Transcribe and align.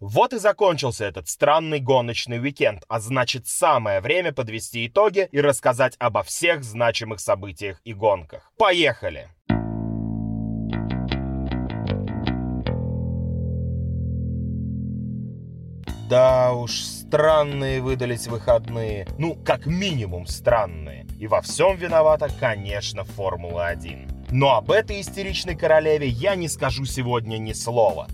Вот 0.00 0.32
и 0.32 0.38
закончился 0.38 1.04
этот 1.04 1.28
странный 1.28 1.78
гоночный 1.78 2.40
уикенд, 2.40 2.84
а 2.88 3.00
значит 3.00 3.46
самое 3.46 4.00
время 4.00 4.32
подвести 4.32 4.86
итоги 4.86 5.28
и 5.30 5.40
рассказать 5.42 5.94
обо 5.98 6.22
всех 6.22 6.64
значимых 6.64 7.20
событиях 7.20 7.82
и 7.84 7.92
гонках. 7.92 8.50
Поехали! 8.56 9.28
Да 16.08 16.54
уж, 16.54 16.80
странные 16.80 17.82
выдались 17.82 18.26
выходные. 18.26 19.06
Ну, 19.18 19.36
как 19.44 19.66
минимум 19.66 20.26
странные. 20.26 21.06
И 21.20 21.26
во 21.26 21.42
всем 21.42 21.76
виновата, 21.76 22.28
конечно, 22.40 23.04
Формула-1. 23.04 24.30
Но 24.32 24.56
об 24.56 24.70
этой 24.70 25.02
истеричной 25.02 25.56
королеве 25.56 26.08
я 26.08 26.36
не 26.36 26.48
скажу 26.48 26.84
сегодня 26.84 27.36
ни 27.36 27.52
слова. 27.52 28.08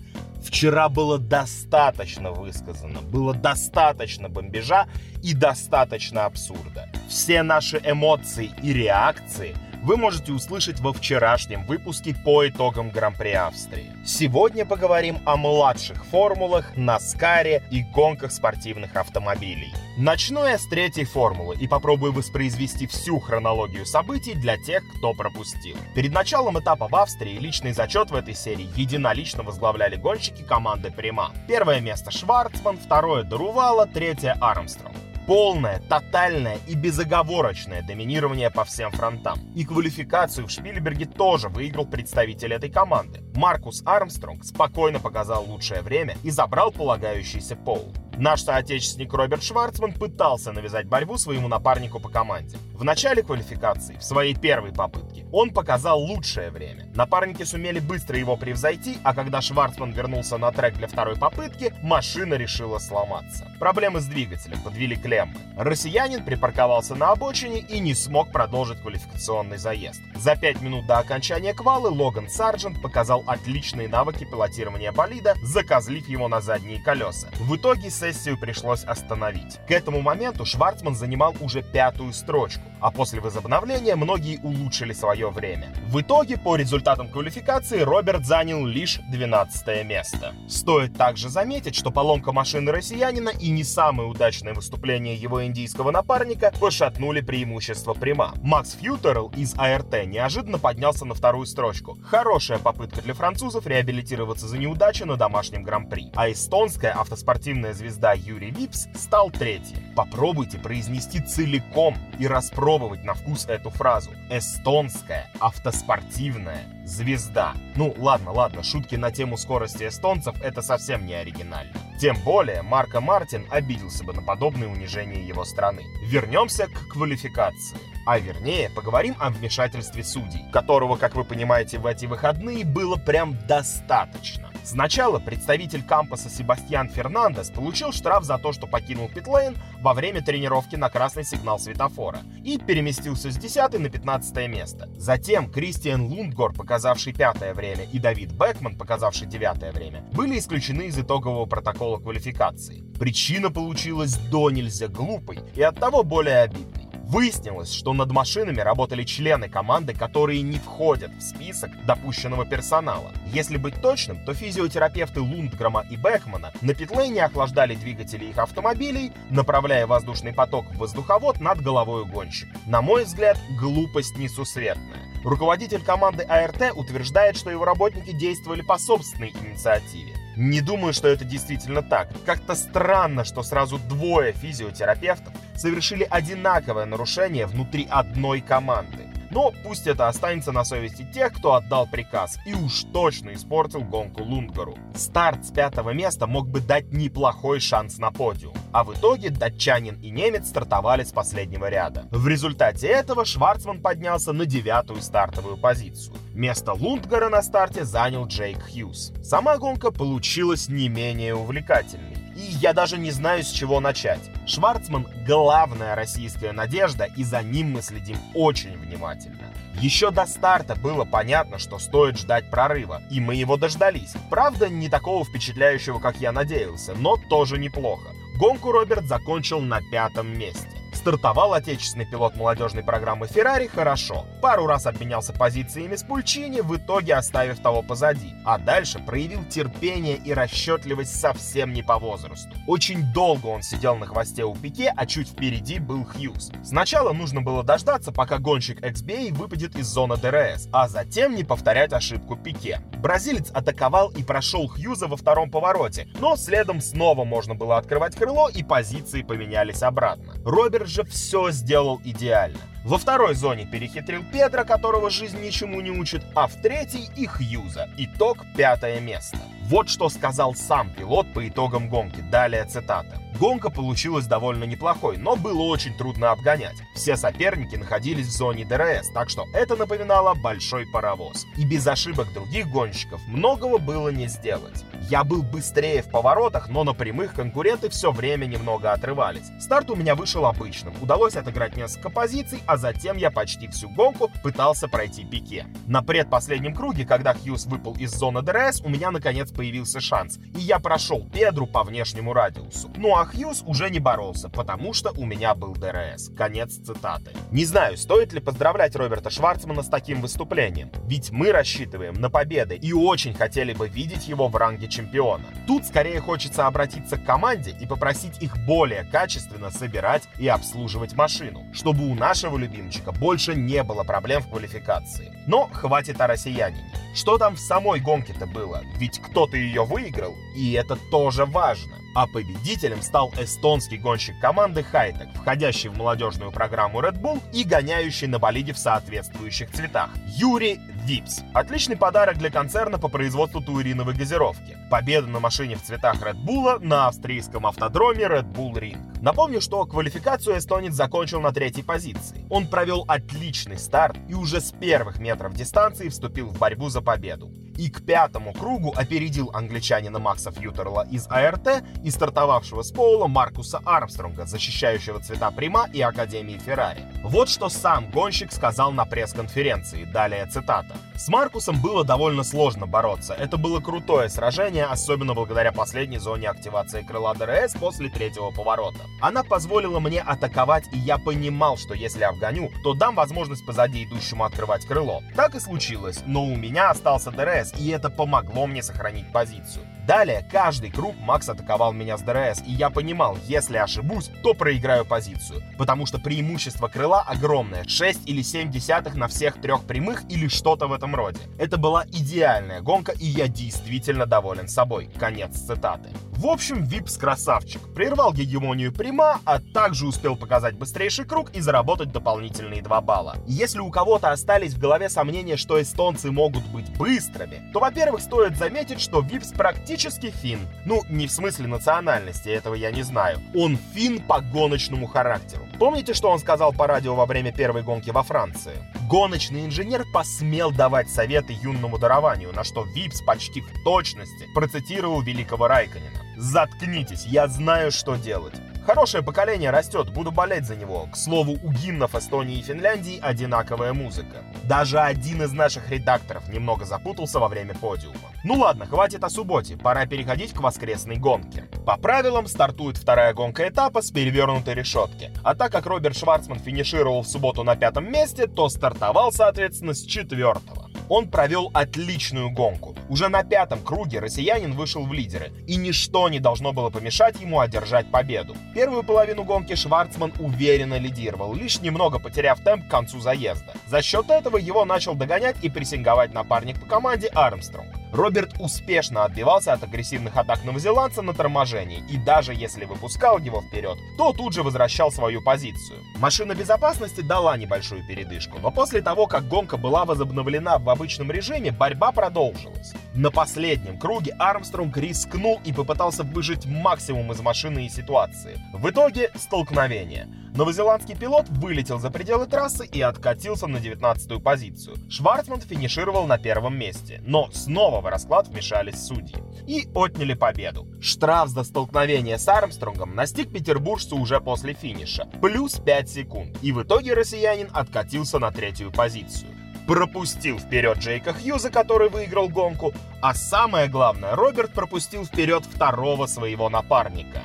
Вчера 0.46 0.88
было 0.88 1.18
достаточно 1.18 2.30
высказано, 2.30 3.00
было 3.02 3.34
достаточно 3.34 4.28
бомбежа 4.28 4.86
и 5.22 5.34
достаточно 5.34 6.24
абсурда. 6.24 6.88
Все 7.08 7.42
наши 7.42 7.82
эмоции 7.84 8.52
и 8.62 8.72
реакции 8.72 9.56
вы 9.82 9.96
можете 9.96 10.32
услышать 10.32 10.80
во 10.80 10.92
вчерашнем 10.92 11.64
выпуске 11.64 12.14
по 12.14 12.48
итогам 12.48 12.90
Гран-при 12.90 13.32
Австрии. 13.32 13.92
Сегодня 14.04 14.64
поговорим 14.64 15.18
о 15.24 15.36
младших 15.36 16.04
формулах, 16.06 16.76
Наскаре 16.76 17.62
и 17.70 17.82
гонках 17.82 18.32
спортивных 18.32 18.96
автомобилей. 18.96 19.72
Начну 19.98 20.44
я 20.44 20.58
с 20.58 20.66
третьей 20.68 21.04
формулы 21.04 21.56
и 21.56 21.66
попробую 21.66 22.12
воспроизвести 22.12 22.86
всю 22.86 23.18
хронологию 23.18 23.86
событий 23.86 24.34
для 24.34 24.58
тех, 24.58 24.82
кто 24.96 25.14
пропустил. 25.14 25.76
Перед 25.94 26.12
началом 26.12 26.58
этапа 26.58 26.88
в 26.88 26.94
Австрии 26.94 27.38
личный 27.38 27.72
зачет 27.72 28.10
в 28.10 28.14
этой 28.14 28.34
серии 28.34 28.68
единолично 28.76 29.42
возглавляли 29.42 29.96
гонщики 29.96 30.42
команды 30.42 30.90
Прима. 30.90 31.32
Первое 31.48 31.80
место 31.80 32.10
Шварцман, 32.10 32.76
второе 32.78 33.22
Дарувала, 33.22 33.86
третье 33.86 34.36
Армстронг 34.40 35.05
полное, 35.26 35.80
тотальное 35.80 36.58
и 36.66 36.74
безоговорочное 36.74 37.82
доминирование 37.82 38.50
по 38.50 38.64
всем 38.64 38.92
фронтам. 38.92 39.38
И 39.54 39.64
квалификацию 39.64 40.46
в 40.46 40.50
Шпильберге 40.50 41.06
тоже 41.06 41.48
выиграл 41.48 41.86
представитель 41.86 42.52
этой 42.52 42.70
команды. 42.70 43.22
Маркус 43.34 43.82
Армстронг 43.84 44.44
спокойно 44.44 45.00
показал 45.00 45.44
лучшее 45.44 45.82
время 45.82 46.16
и 46.22 46.30
забрал 46.30 46.70
полагающийся 46.70 47.56
пол. 47.56 47.92
Наш 48.18 48.44
соотечественник 48.44 49.12
Роберт 49.12 49.42
Шварцман 49.42 49.92
пытался 49.92 50.50
навязать 50.50 50.86
борьбу 50.86 51.18
своему 51.18 51.48
напарнику 51.48 52.00
по 52.00 52.08
команде. 52.08 52.56
В 52.72 52.82
начале 52.82 53.22
квалификации, 53.22 53.96
в 53.96 54.04
своей 54.04 54.34
первой 54.34 54.72
попытке, 54.72 55.26
он 55.32 55.50
показал 55.50 56.00
лучшее 56.00 56.50
время. 56.50 56.90
Напарники 56.94 57.42
сумели 57.42 57.78
быстро 57.78 58.18
его 58.18 58.36
превзойти, 58.36 58.98
а 59.02 59.14
когда 59.14 59.42
Шварцман 59.42 59.92
вернулся 59.92 60.38
на 60.38 60.50
трек 60.50 60.74
для 60.76 60.86
второй 60.86 61.16
попытки, 61.16 61.74
машина 61.82 62.34
решила 62.34 62.78
сломаться. 62.78 63.50
Проблемы 63.58 64.00
с 64.00 64.06
двигателем 64.06 64.62
подвели 64.62 64.96
клеммы. 64.96 65.34
Россиянин 65.56 66.24
припарковался 66.24 66.94
на 66.94 67.12
обочине 67.12 67.60
и 67.60 67.78
не 67.80 67.94
смог 67.94 68.32
продолжить 68.32 68.80
квалификационный 68.80 69.58
заезд. 69.58 70.00
За 70.14 70.36
пять 70.36 70.60
минут 70.62 70.86
до 70.86 70.98
окончания 70.98 71.52
квалы 71.52 71.90
Логан 71.90 72.28
Сарджент 72.28 72.80
показал 72.80 73.24
отличные 73.26 73.88
навыки 73.88 74.24
пилотирования 74.24 74.92
болида, 74.92 75.34
закозлив 75.42 76.08
его 76.08 76.28
на 76.28 76.40
задние 76.40 76.82
колеса. 76.82 77.28
В 77.38 77.56
итоге 77.56 77.90
сессию 78.12 78.38
пришлось 78.38 78.84
остановить. 78.84 79.58
К 79.66 79.72
этому 79.72 80.00
моменту 80.00 80.44
Шварцман 80.44 80.94
занимал 80.94 81.34
уже 81.40 81.62
пятую 81.62 82.12
строчку, 82.12 82.62
а 82.80 82.90
после 82.92 83.20
возобновления 83.20 83.96
многие 83.96 84.38
улучшили 84.38 84.92
свое 84.92 85.30
время. 85.30 85.72
В 85.88 86.00
итоге, 86.00 86.36
по 86.36 86.56
результатам 86.56 87.08
квалификации, 87.08 87.80
Роберт 87.80 88.24
занял 88.24 88.64
лишь 88.64 89.00
12 89.10 89.84
место. 89.84 90.34
Стоит 90.48 90.96
также 90.96 91.28
заметить, 91.28 91.74
что 91.74 91.90
поломка 91.90 92.32
машины 92.32 92.70
россиянина 92.70 93.30
и 93.30 93.50
не 93.50 93.64
самое 93.64 94.08
удачное 94.08 94.54
выступление 94.54 95.16
его 95.16 95.44
индийского 95.44 95.90
напарника 95.90 96.52
пошатнули 96.60 97.20
преимущество 97.20 97.94
Прима. 97.94 98.34
Макс 98.42 98.76
Фьютерл 98.80 99.32
из 99.36 99.54
АРТ 99.58 100.06
неожиданно 100.06 100.58
поднялся 100.58 101.04
на 101.04 101.14
вторую 101.14 101.46
строчку. 101.46 101.98
Хорошая 102.04 102.58
попытка 102.58 103.02
для 103.02 103.14
французов 103.14 103.66
реабилитироваться 103.66 104.46
за 104.46 104.58
неудачу 104.58 105.06
на 105.06 105.16
домашнем 105.16 105.64
гран-при. 105.64 106.12
А 106.14 106.30
эстонская 106.30 106.92
автоспортивная 106.92 107.72
звезда 107.72 107.95
Юрий 108.14 108.50
Випс 108.50 108.88
стал 108.94 109.30
третьим. 109.30 109.94
Попробуйте 109.94 110.58
произнести 110.58 111.20
целиком 111.20 111.96
и 112.18 112.26
распробовать 112.26 113.04
на 113.04 113.14
вкус 113.14 113.46
эту 113.46 113.70
фразу. 113.70 114.10
Эстонская 114.30 115.30
автоспортивная 115.40 116.64
звезда. 116.84 117.54
Ну, 117.74 117.94
ладно, 117.98 118.32
ладно, 118.32 118.62
шутки 118.62 118.96
на 118.96 119.10
тему 119.10 119.36
скорости 119.36 119.88
эстонцев 119.88 120.40
это 120.42 120.62
совсем 120.62 121.06
не 121.06 121.14
оригинально. 121.14 121.72
Тем 122.00 122.16
более, 122.24 122.62
Марко 122.62 123.00
Мартин 123.00 123.46
обиделся 123.50 124.04
бы 124.04 124.12
на 124.12 124.22
подобное 124.22 124.68
унижение 124.68 125.26
его 125.26 125.44
страны. 125.44 125.82
Вернемся 126.02 126.66
к 126.66 126.88
квалификации. 126.92 127.78
А 128.06 128.18
вернее, 128.20 128.70
поговорим 128.70 129.16
о 129.18 129.30
вмешательстве 129.30 130.04
судей, 130.04 130.44
которого, 130.52 130.96
как 130.96 131.16
вы 131.16 131.24
понимаете, 131.24 131.78
в 131.78 131.86
эти 131.86 132.06
выходные 132.06 132.64
было 132.64 132.96
прям 132.96 133.36
достаточно. 133.48 134.52
Сначала 134.66 135.20
представитель 135.20 135.84
кампуса 135.84 136.28
Себастьян 136.28 136.88
Фернандес 136.88 137.50
получил 137.50 137.92
штраф 137.92 138.24
за 138.24 138.36
то, 138.36 138.52
что 138.52 138.66
покинул 138.66 139.08
питлейн 139.08 139.56
во 139.80 139.94
время 139.94 140.22
тренировки 140.22 140.74
на 140.74 140.90
красный 140.90 141.22
сигнал 141.22 141.60
светофора 141.60 142.18
и 142.42 142.58
переместился 142.58 143.30
с 143.30 143.36
10 143.36 143.78
на 143.78 143.88
15 143.88 144.48
место. 144.48 144.88
Затем 144.96 145.52
Кристиан 145.52 146.06
Лундгор, 146.06 146.52
показавший 146.52 147.12
пятое 147.12 147.54
время, 147.54 147.84
и 147.92 148.00
Давид 148.00 148.32
Бекман, 148.32 148.76
показавший 148.76 149.28
девятое 149.28 149.70
время, 149.70 150.00
были 150.12 150.36
исключены 150.36 150.88
из 150.88 150.98
итогового 150.98 151.46
протокола 151.46 151.98
квалификации. 151.98 152.84
Причина 152.98 153.52
получилась 153.52 154.16
до 154.16 154.50
нельзя 154.50 154.88
глупой 154.88 155.38
и 155.54 155.62
оттого 155.62 156.02
более 156.02 156.40
обидной. 156.40 156.75
Выяснилось, 157.06 157.72
что 157.72 157.92
над 157.92 158.10
машинами 158.10 158.60
работали 158.60 159.04
члены 159.04 159.48
команды, 159.48 159.94
которые 159.94 160.42
не 160.42 160.58
входят 160.58 161.12
в 161.12 161.20
список 161.20 161.70
допущенного 161.86 162.44
персонала. 162.44 163.12
Если 163.32 163.58
быть 163.58 163.80
точным, 163.80 164.24
то 164.24 164.34
физиотерапевты 164.34 165.20
Лундграма 165.20 165.86
и 165.88 165.94
Бекмана 165.94 166.52
на 166.62 166.74
питлейне 166.74 167.24
охлаждали 167.24 167.76
двигатели 167.76 168.24
их 168.24 168.38
автомобилей, 168.38 169.12
направляя 169.30 169.86
воздушный 169.86 170.32
поток 170.32 170.66
в 170.66 170.78
воздуховод 170.78 171.40
над 171.40 171.62
головой 171.62 172.04
гонщика. 172.06 172.58
На 172.66 172.82
мой 172.82 173.04
взгляд, 173.04 173.38
глупость 173.56 174.18
несусветная. 174.18 175.06
Руководитель 175.22 175.82
команды 175.82 176.24
АРТ 176.24 176.72
утверждает, 176.74 177.36
что 177.36 177.50
его 177.50 177.64
работники 177.64 178.10
действовали 178.10 178.62
по 178.62 178.78
собственной 178.78 179.30
инициативе. 179.30 180.15
Не 180.36 180.60
думаю, 180.60 180.92
что 180.92 181.08
это 181.08 181.24
действительно 181.24 181.82
так. 181.82 182.08
Как-то 182.26 182.54
странно, 182.54 183.24
что 183.24 183.42
сразу 183.42 183.78
двое 183.78 184.32
физиотерапевтов 184.32 185.32
совершили 185.54 186.06
одинаковое 186.08 186.84
нарушение 186.84 187.46
внутри 187.46 187.86
одной 187.90 188.42
команды. 188.42 189.06
Но 189.36 189.52
пусть 189.62 189.86
это 189.86 190.08
останется 190.08 190.50
на 190.50 190.64
совести 190.64 191.06
тех, 191.12 191.30
кто 191.34 191.56
отдал 191.56 191.86
приказ 191.86 192.38
и 192.46 192.54
уж 192.54 192.84
точно 192.84 193.34
испортил 193.34 193.82
гонку 193.82 194.22
Лунгору. 194.22 194.78
Старт 194.94 195.44
с 195.44 195.50
пятого 195.50 195.90
места 195.90 196.26
мог 196.26 196.48
бы 196.48 196.62
дать 196.62 196.90
неплохой 196.90 197.60
шанс 197.60 197.98
на 197.98 198.10
подиум. 198.10 198.54
А 198.72 198.82
в 198.82 198.94
итоге 198.94 199.28
датчанин 199.28 200.00
и 200.00 200.08
немец 200.08 200.48
стартовали 200.48 201.04
с 201.04 201.12
последнего 201.12 201.68
ряда. 201.68 202.08
В 202.12 202.26
результате 202.26 202.86
этого 202.86 203.26
Шварцман 203.26 203.82
поднялся 203.82 204.32
на 204.32 204.46
девятую 204.46 205.02
стартовую 205.02 205.58
позицию. 205.58 206.16
Место 206.32 206.72
Лундгара 206.72 207.28
на 207.28 207.42
старте 207.42 207.84
занял 207.84 208.26
Джейк 208.26 208.62
Хьюз. 208.62 209.12
Сама 209.22 209.58
гонка 209.58 209.90
получилась 209.90 210.70
не 210.70 210.88
менее 210.88 211.34
увлекательной. 211.34 212.15
И 212.36 212.42
я 212.60 212.74
даже 212.74 212.98
не 212.98 213.10
знаю, 213.10 213.42
с 213.42 213.50
чего 213.50 213.80
начать. 213.80 214.20
Шварцман— 214.46 215.08
главная 215.26 215.94
российская 215.94 216.52
надежда, 216.52 217.04
и 217.16 217.24
за 217.24 217.42
ним 217.42 217.72
мы 217.72 217.82
следим 217.82 218.18
очень 218.34 218.76
внимательно. 218.76 219.52
Еще 219.80 220.10
до 220.10 220.26
старта 220.26 220.74
было 220.74 221.04
понятно, 221.04 221.58
что 221.58 221.78
стоит 221.78 222.18
ждать 222.18 222.50
прорыва, 222.50 223.02
и 223.10 223.20
мы 223.20 223.34
его 223.34 223.56
дождались. 223.56 224.14
Правда, 224.30 224.68
не 224.68 224.88
такого 224.90 225.24
впечатляющего, 225.24 225.98
как 225.98 226.16
я 226.16 226.32
надеялся, 226.32 226.94
но 226.94 227.16
тоже 227.16 227.58
неплохо. 227.58 228.10
Гонку 228.38 228.70
Роберт 228.70 229.06
закончил 229.06 229.60
на 229.60 229.80
пятом 229.90 230.38
месте. 230.38 230.75
Стартовал 231.06 231.54
отечественный 231.54 232.04
пилот 232.04 232.34
молодежной 232.34 232.82
программы 232.82 233.26
Ferrari 233.26 233.68
хорошо. 233.68 234.26
Пару 234.42 234.66
раз 234.66 234.86
обменялся 234.86 235.32
позициями 235.32 235.94
с 235.94 236.02
Пульчини, 236.02 236.62
в 236.62 236.76
итоге 236.76 237.14
оставив 237.14 237.60
того 237.60 237.82
позади. 237.82 238.34
А 238.44 238.58
дальше 238.58 238.98
проявил 238.98 239.44
терпение 239.44 240.16
и 240.16 240.34
расчетливость 240.34 241.20
совсем 241.20 241.72
не 241.72 241.84
по 241.84 242.00
возрасту. 242.00 242.50
Очень 242.66 243.04
долго 243.12 243.46
он 243.46 243.62
сидел 243.62 243.94
на 243.94 244.06
хвосте 244.06 244.42
у 244.42 244.56
Пике, 244.56 244.92
а 244.96 245.06
чуть 245.06 245.28
впереди 245.28 245.78
был 245.78 246.04
Хьюз. 246.04 246.50
Сначала 246.64 247.12
нужно 247.12 247.40
было 247.40 247.62
дождаться, 247.62 248.10
пока 248.10 248.38
гонщик 248.38 248.82
HWA 248.82 249.32
выпадет 249.32 249.76
из 249.76 249.86
зоны 249.86 250.16
ДРС, 250.16 250.68
а 250.72 250.88
затем 250.88 251.36
не 251.36 251.44
повторять 251.44 251.92
ошибку 251.92 252.34
Пике. 252.34 252.80
Бразилец 252.96 253.52
атаковал 253.52 254.10
и 254.10 254.24
прошел 254.24 254.66
Хьюза 254.66 255.06
во 255.06 255.16
втором 255.16 255.52
повороте, 255.52 256.08
но 256.18 256.34
следом 256.34 256.80
снова 256.80 257.22
можно 257.22 257.54
было 257.54 257.78
открывать 257.78 258.16
крыло 258.16 258.48
и 258.48 258.64
позиции 258.64 259.22
поменялись 259.22 259.84
обратно. 259.84 260.34
Роберт 260.44 260.95
же 260.96 261.04
все 261.04 261.50
сделал 261.50 262.00
идеально. 262.04 262.58
Во 262.86 262.98
второй 262.98 263.34
зоне 263.34 263.66
перехитрил 263.66 264.22
Педро, 264.22 264.64
которого 264.64 265.10
жизнь 265.10 265.40
ничему 265.42 265.80
не 265.80 265.90
учит, 265.90 266.22
а 266.36 266.46
в 266.46 266.54
третьей 266.54 267.10
и 267.16 267.26
Хьюза. 267.26 267.90
Итог 267.96 268.46
пятое 268.56 269.00
место. 269.00 269.38
Вот 269.64 269.88
что 269.88 270.08
сказал 270.08 270.54
сам 270.54 270.94
пилот 270.94 271.26
по 271.34 271.48
итогам 271.48 271.88
гонки. 271.88 272.20
Далее 272.20 272.64
цитата. 272.64 273.20
Гонка 273.40 273.68
получилась 273.68 274.26
довольно 274.26 274.64
неплохой, 274.64 275.18
но 275.18 275.36
было 275.36 275.62
очень 275.62 275.94
трудно 275.94 276.30
обгонять. 276.30 276.76
Все 276.94 277.16
соперники 277.16 277.74
находились 277.74 278.28
в 278.28 278.32
зоне 278.32 278.64
ДРС, 278.64 279.10
так 279.12 279.28
что 279.28 279.44
это 279.52 279.76
напоминало 279.76 280.34
большой 280.34 280.86
паровоз. 280.86 281.44
И 281.56 281.66
без 281.66 281.86
ошибок 281.86 282.32
других 282.32 282.68
гонщиков 282.68 283.20
многого 283.26 283.78
было 283.78 284.08
не 284.08 284.28
сделать. 284.28 284.84
Я 285.10 285.22
был 285.22 285.42
быстрее 285.42 286.02
в 286.02 286.10
поворотах, 286.10 286.68
но 286.68 286.82
на 286.82 286.94
прямых 286.94 287.34
конкуренты 287.34 287.90
все 287.90 288.10
время 288.10 288.46
немного 288.46 288.92
отрывались. 288.92 289.50
Старт 289.60 289.90
у 289.90 289.96
меня 289.96 290.14
вышел 290.14 290.46
обычным, 290.46 290.94
удалось 291.02 291.36
отыграть 291.36 291.76
несколько 291.76 292.08
позиций, 292.08 292.62
а 292.66 292.75
затем 292.76 293.16
я 293.16 293.30
почти 293.30 293.68
всю 293.68 293.88
гонку 293.88 294.30
пытался 294.42 294.88
пройти 294.88 295.24
Пике. 295.24 295.66
На 295.86 296.02
предпоследнем 296.02 296.74
круге, 296.74 297.04
когда 297.04 297.34
Хьюз 297.34 297.66
выпал 297.66 297.94
из 297.94 298.12
зоны 298.12 298.42
ДРС, 298.42 298.80
у 298.82 298.88
меня 298.88 299.10
наконец 299.10 299.50
появился 299.52 300.00
шанс, 300.00 300.38
и 300.56 300.60
я 300.60 300.78
прошел 300.78 301.28
Педру 301.32 301.66
по 301.66 301.84
внешнему 301.84 302.32
радиусу. 302.32 302.90
Ну 302.96 303.16
а 303.16 303.24
Хьюз 303.24 303.62
уже 303.66 303.90
не 303.90 303.98
боролся, 303.98 304.48
потому 304.48 304.92
что 304.92 305.12
у 305.12 305.24
меня 305.24 305.54
был 305.54 305.74
ДРС. 305.74 306.30
Конец 306.36 306.76
цитаты. 306.76 307.32
Не 307.50 307.64
знаю, 307.64 307.96
стоит 307.96 308.32
ли 308.32 308.40
поздравлять 308.40 308.96
Роберта 308.96 309.30
Шварцмана 309.30 309.82
с 309.82 309.88
таким 309.88 310.20
выступлением, 310.20 310.90
ведь 311.04 311.30
мы 311.30 311.52
рассчитываем 311.52 312.14
на 312.14 312.30
победы 312.30 312.76
и 312.76 312.92
очень 312.92 313.34
хотели 313.34 313.72
бы 313.72 313.88
видеть 313.88 314.28
его 314.28 314.48
в 314.48 314.56
ранге 314.56 314.88
чемпиона. 314.88 315.44
Тут 315.66 315.84
скорее 315.86 316.20
хочется 316.20 316.66
обратиться 316.66 317.16
к 317.16 317.24
команде 317.24 317.76
и 317.80 317.86
попросить 317.86 318.42
их 318.42 318.56
более 318.66 319.04
качественно 319.04 319.70
собирать 319.70 320.24
и 320.38 320.48
обслуживать 320.48 321.14
машину, 321.14 321.64
чтобы 321.72 322.08
у 322.08 322.14
нашего 322.14 322.56
любимчика 322.66 323.12
больше 323.12 323.54
не 323.54 323.82
было 323.82 324.02
проблем 324.02 324.42
в 324.42 324.50
квалификации. 324.50 325.32
Но 325.46 325.68
хватит 325.72 326.20
о 326.20 326.26
россиянине. 326.26 326.92
Что 327.14 327.38
там 327.38 327.54
в 327.54 327.60
самой 327.60 328.00
гонке-то 328.00 328.46
было? 328.46 328.82
Ведь 328.98 329.20
кто-то 329.20 329.56
ее 329.56 329.84
выиграл, 329.84 330.34
и 330.54 330.72
это 330.72 330.96
тоже 331.10 331.44
важно 331.44 331.96
а 332.16 332.26
победителем 332.26 333.02
стал 333.02 333.30
эстонский 333.38 333.98
гонщик 333.98 334.40
команды 334.40 334.82
Хайтек, 334.82 335.28
входящий 335.34 335.90
в 335.90 335.98
молодежную 335.98 336.50
программу 336.50 337.00
Red 337.00 337.20
Bull 337.20 337.42
и 337.52 337.62
гоняющий 337.62 338.26
на 338.26 338.38
болиде 338.38 338.72
в 338.72 338.78
соответствующих 338.78 339.70
цветах. 339.70 340.08
Юрий 340.26 340.80
Випс. 341.04 341.42
Отличный 341.52 341.96
подарок 341.96 342.38
для 342.38 342.50
концерна 342.50 342.98
по 342.98 343.08
производству 343.08 343.60
туриновой 343.60 344.14
газировки. 344.14 344.78
Победа 344.90 345.26
на 345.26 345.40
машине 345.40 345.76
в 345.76 345.82
цветах 345.82 346.22
Red 346.22 346.42
Bull 346.42 346.78
на 346.80 347.08
австрийском 347.08 347.66
автодроме 347.66 348.24
Red 348.24 348.50
Bull 348.50 348.72
Ring. 348.72 348.98
Напомню, 349.20 349.60
что 349.60 349.84
квалификацию 349.84 350.56
эстонец 350.56 350.94
закончил 350.94 351.42
на 351.42 351.52
третьей 351.52 351.82
позиции. 351.82 352.46
Он 352.48 352.66
провел 352.66 353.04
отличный 353.06 353.78
старт 353.78 354.16
и 354.26 354.32
уже 354.32 354.62
с 354.62 354.72
первых 354.72 355.18
метров 355.18 355.52
дистанции 355.52 356.08
вступил 356.08 356.46
в 356.48 356.58
борьбу 356.58 356.88
за 356.88 357.02
победу 357.02 357.52
и 357.76 357.90
к 357.90 358.04
пятому 358.04 358.52
кругу 358.52 358.92
опередил 358.96 359.50
англичанина 359.52 360.18
Макса 360.18 360.50
Фьютерла 360.50 361.06
из 361.10 361.26
АРТ 361.28 361.84
и 362.06 362.10
стартовавшего 362.10 362.82
с 362.82 362.92
Поула 362.92 363.26
Маркуса 363.26 363.82
Армстронга, 363.84 364.46
защищающего 364.46 365.18
цвета 365.18 365.50
Прима 365.50 365.88
и 365.92 366.00
Академии 366.00 366.56
Феррари. 366.56 367.04
Вот 367.24 367.48
что 367.48 367.68
сам 367.68 368.12
гонщик 368.12 368.52
сказал 368.52 368.92
на 368.92 369.04
пресс-конференции, 369.04 370.04
далее 370.04 370.46
цитата. 370.46 370.96
«С 371.16 371.26
Маркусом 371.26 371.82
было 371.82 372.04
довольно 372.04 372.44
сложно 372.44 372.86
бороться. 372.86 373.34
Это 373.34 373.56
было 373.56 373.80
крутое 373.80 374.28
сражение, 374.28 374.84
особенно 374.84 375.34
благодаря 375.34 375.72
последней 375.72 376.18
зоне 376.18 376.48
активации 376.48 377.02
крыла 377.02 377.34
ДРС 377.34 377.74
после 377.74 378.08
третьего 378.08 378.52
поворота. 378.52 379.00
Она 379.20 379.42
позволила 379.42 379.98
мне 379.98 380.20
атаковать, 380.20 380.84
и 380.92 380.98
я 380.98 381.18
понимал, 381.18 381.76
что 381.76 381.94
если 381.94 382.22
обгоню, 382.22 382.70
то 382.84 382.94
дам 382.94 383.16
возможность 383.16 383.66
позади 383.66 384.04
идущему 384.04 384.44
открывать 384.44 384.86
крыло. 384.86 385.24
Так 385.34 385.56
и 385.56 385.60
случилось, 385.60 386.22
но 386.24 386.44
у 386.44 386.54
меня 386.54 386.90
остался 386.90 387.32
ДРС, 387.32 387.74
и 387.76 387.88
это 387.88 388.10
помогло 388.10 388.68
мне 388.68 388.84
сохранить 388.84 389.32
позицию. 389.32 389.84
Далее, 390.06 390.46
каждый 390.52 390.92
круг 390.92 391.16
Макс 391.18 391.48
атаковал 391.48 391.92
меня 391.92 392.16
с 392.16 392.22
ДРС, 392.22 392.62
и 392.64 392.70
я 392.70 392.90
понимал, 392.90 393.36
если 393.48 393.76
ошибусь, 393.76 394.30
то 394.40 394.54
проиграю 394.54 395.04
позицию, 395.04 395.64
потому 395.78 396.06
что 396.06 396.20
преимущество 396.20 396.86
крыла 396.86 397.22
огромное, 397.22 397.82
6 397.82 398.20
или 398.28 398.40
7 398.42 398.70
десятых 398.70 399.16
на 399.16 399.26
всех 399.26 399.60
трех 399.60 399.82
прямых 399.82 400.22
или 400.30 400.46
что-то 400.46 400.86
в 400.86 400.92
этом 400.92 401.16
роде. 401.16 401.40
Это 401.58 401.76
была 401.76 402.04
идеальная 402.06 402.82
гонка, 402.82 403.10
и 403.10 403.26
я 403.26 403.48
действительно 403.48 404.26
доволен 404.26 404.68
собой. 404.68 405.10
Конец 405.18 405.56
цитаты. 405.56 406.10
В 406.30 406.46
общем, 406.46 406.84
Випс 406.84 407.16
красавчик. 407.16 407.82
Прервал 407.92 408.32
гегемонию 408.32 408.92
Прима, 408.92 409.40
а 409.44 409.58
также 409.58 410.06
успел 410.06 410.36
показать 410.36 410.76
быстрейший 410.76 411.24
круг 411.24 411.50
и 411.50 411.60
заработать 411.60 412.12
дополнительные 412.12 412.80
2 412.80 413.00
балла. 413.00 413.38
Если 413.48 413.80
у 413.80 413.90
кого-то 413.90 414.30
остались 414.30 414.74
в 414.74 414.78
голове 414.78 415.08
сомнения, 415.08 415.56
что 415.56 415.82
эстонцы 415.82 416.30
могут 416.30 416.64
быть 416.66 416.96
быстрыми, 416.96 417.68
то, 417.72 417.80
во-первых, 417.80 418.20
стоит 418.20 418.56
заметить, 418.56 419.00
что 419.00 419.20
Випс 419.20 419.48
практически 419.48 419.95
финн. 419.96 420.60
Ну, 420.84 421.02
не 421.08 421.26
в 421.26 421.32
смысле 421.32 421.66
национальности, 421.66 422.48
этого 422.48 422.74
я 422.74 422.90
не 422.90 423.02
знаю. 423.02 423.40
Он 423.54 423.78
финн 423.94 424.20
по 424.20 424.40
гоночному 424.40 425.06
характеру. 425.06 425.66
Помните, 425.78 426.14
что 426.14 426.30
он 426.30 426.38
сказал 426.38 426.72
по 426.72 426.86
радио 426.86 427.14
во 427.14 427.26
время 427.26 427.52
первой 427.52 427.82
гонки 427.82 428.10
во 428.10 428.22
Франции? 428.22 428.72
Гоночный 429.08 429.66
инженер 429.66 430.04
посмел 430.12 430.70
давать 430.70 431.10
советы 431.10 431.56
юному 431.62 431.98
дарованию, 431.98 432.52
на 432.52 432.64
что 432.64 432.84
Випс 432.84 433.22
почти 433.22 433.60
в 433.60 433.84
точности 433.84 434.46
процитировал 434.54 435.20
великого 435.20 435.68
Райкконена. 435.68 436.22
Заткнитесь, 436.36 437.24
я 437.26 437.48
знаю, 437.48 437.90
что 437.90 438.16
делать. 438.16 438.54
Хорошее 438.86 439.24
поколение 439.24 439.70
растет, 439.70 440.10
буду 440.10 440.30
болеть 440.30 440.64
за 440.64 440.76
него. 440.76 441.08
К 441.12 441.16
слову, 441.16 441.58
у 441.60 441.72
гимнов 441.72 442.14
Эстонии 442.14 442.60
и 442.60 442.62
Финляндии 442.62 443.18
одинаковая 443.20 443.92
музыка. 443.92 444.44
Даже 444.62 445.00
один 445.00 445.42
из 445.42 445.50
наших 445.50 445.90
редакторов 445.90 446.48
немного 446.48 446.84
запутался 446.84 447.40
во 447.40 447.48
время 447.48 447.74
подиума. 447.74 448.30
Ну 448.44 448.54
ладно, 448.54 448.86
хватит 448.86 449.24
о 449.24 449.28
субботе, 449.28 449.76
пора 449.76 450.06
переходить 450.06 450.52
к 450.52 450.60
воскресной 450.60 451.16
гонке. 451.16 451.64
По 451.84 451.96
правилам 451.96 452.46
стартует 452.46 452.96
вторая 452.96 453.34
гонка 453.34 453.68
этапа 453.68 454.02
с 454.02 454.12
перевернутой 454.12 454.74
решетки. 454.74 455.32
А 455.42 455.56
так 455.56 455.72
как 455.72 455.86
Роберт 455.86 456.16
Шварцман 456.16 456.60
финишировал 456.60 457.22
в 457.22 457.26
субботу 457.26 457.64
на 457.64 457.74
пятом 457.74 458.08
месте, 458.12 458.46
то 458.46 458.68
стартовал, 458.68 459.32
соответственно, 459.32 459.94
с 459.94 460.02
четвертого 460.04 460.85
он 461.08 461.28
провел 461.28 461.70
отличную 461.74 462.50
гонку. 462.50 462.94
Уже 463.08 463.28
на 463.28 463.44
пятом 463.44 463.80
круге 463.80 464.20
россиянин 464.20 464.72
вышел 464.72 465.04
в 465.04 465.12
лидеры, 465.12 465.52
и 465.66 465.76
ничто 465.76 466.28
не 466.28 466.40
должно 466.40 466.72
было 466.72 466.90
помешать 466.90 467.40
ему 467.40 467.60
одержать 467.60 468.10
победу. 468.10 468.56
Первую 468.74 469.02
половину 469.02 469.44
гонки 469.44 469.74
Шварцман 469.74 470.32
уверенно 470.38 470.98
лидировал, 470.98 471.54
лишь 471.54 471.80
немного 471.80 472.18
потеряв 472.18 472.60
темп 472.62 472.86
к 472.86 472.90
концу 472.90 473.20
заезда. 473.20 473.74
За 473.86 474.02
счет 474.02 474.30
этого 474.30 474.56
его 474.56 474.84
начал 474.84 475.14
догонять 475.14 475.56
и 475.62 475.70
прессинговать 475.70 476.32
напарник 476.32 476.80
по 476.80 476.86
команде 476.86 477.28
Армстронг. 477.28 477.88
Роберт 478.12 478.54
успешно 478.58 479.24
отбивался 479.24 479.72
от 479.72 479.82
агрессивных 479.82 480.36
атак 480.36 480.64
новозеландца 480.64 481.22
на 481.22 481.34
торможении, 481.34 482.02
и 482.08 482.16
даже 482.16 482.54
если 482.54 482.84
выпускал 482.84 483.38
его 483.38 483.62
вперед, 483.62 483.98
то 484.16 484.32
тут 484.32 484.54
же 484.54 484.62
возвращал 484.62 485.10
свою 485.10 485.42
позицию. 485.42 486.00
Машина 486.16 486.54
безопасности 486.54 487.20
дала 487.20 487.56
небольшую 487.56 488.06
передышку, 488.06 488.58
но 488.60 488.70
после 488.70 489.02
того, 489.02 489.26
как 489.26 489.48
гонка 489.48 489.76
была 489.76 490.04
возобновлена 490.04 490.78
в 490.78 490.88
обычном 490.88 491.30
режиме, 491.30 491.72
борьба 491.72 492.12
продолжилась. 492.12 492.92
На 493.14 493.30
последнем 493.30 493.98
круге 493.98 494.34
Армстронг 494.38 494.96
рискнул 494.96 495.60
и 495.64 495.72
попытался 495.72 496.22
выжить 496.22 496.66
максимум 496.66 497.32
из 497.32 497.40
машины 497.40 497.86
и 497.86 497.88
ситуации. 497.88 498.60
В 498.72 498.88
итоге 498.88 499.30
столкновение– 499.36 500.28
Новозеландский 500.56 501.14
пилот 501.14 501.50
вылетел 501.50 501.98
за 501.98 502.10
пределы 502.10 502.46
трассы 502.46 502.86
и 502.86 503.02
откатился 503.02 503.66
на 503.66 503.76
19-ю 503.76 504.40
позицию. 504.40 504.96
Шварцман 505.10 505.60
финишировал 505.60 506.26
на 506.26 506.38
первом 506.38 506.78
месте, 506.78 507.20
но 507.26 507.50
снова 507.52 507.95
в 508.00 508.06
расклад 508.06 508.48
вмешались 508.48 509.06
судьи 509.06 509.36
и 509.66 509.88
отняли 509.94 510.34
победу. 510.34 510.86
Штраф 511.00 511.48
за 511.48 511.64
столкновение 511.64 512.38
с 512.38 512.48
Армстронгом 512.48 513.14
настиг 513.14 513.52
петербуржцу 513.52 514.16
уже 514.16 514.40
после 514.40 514.74
финиша, 514.74 515.26
плюс 515.40 515.74
5 515.74 516.08
секунд, 516.08 516.58
и 516.62 516.72
в 516.72 516.82
итоге 516.82 517.14
россиянин 517.14 517.68
откатился 517.72 518.38
на 518.38 518.50
третью 518.50 518.92
позицию 518.92 519.52
пропустил 519.86 520.58
вперед 520.58 520.98
Джейка 520.98 521.32
Хьюза, 521.32 521.70
который 521.70 522.08
выиграл 522.08 522.48
гонку, 522.48 522.92
а 523.22 523.34
самое 523.34 523.88
главное, 523.88 524.34
Роберт 524.34 524.72
пропустил 524.72 525.24
вперед 525.24 525.64
второго 525.64 526.26
своего 526.26 526.68
напарника. 526.68 527.42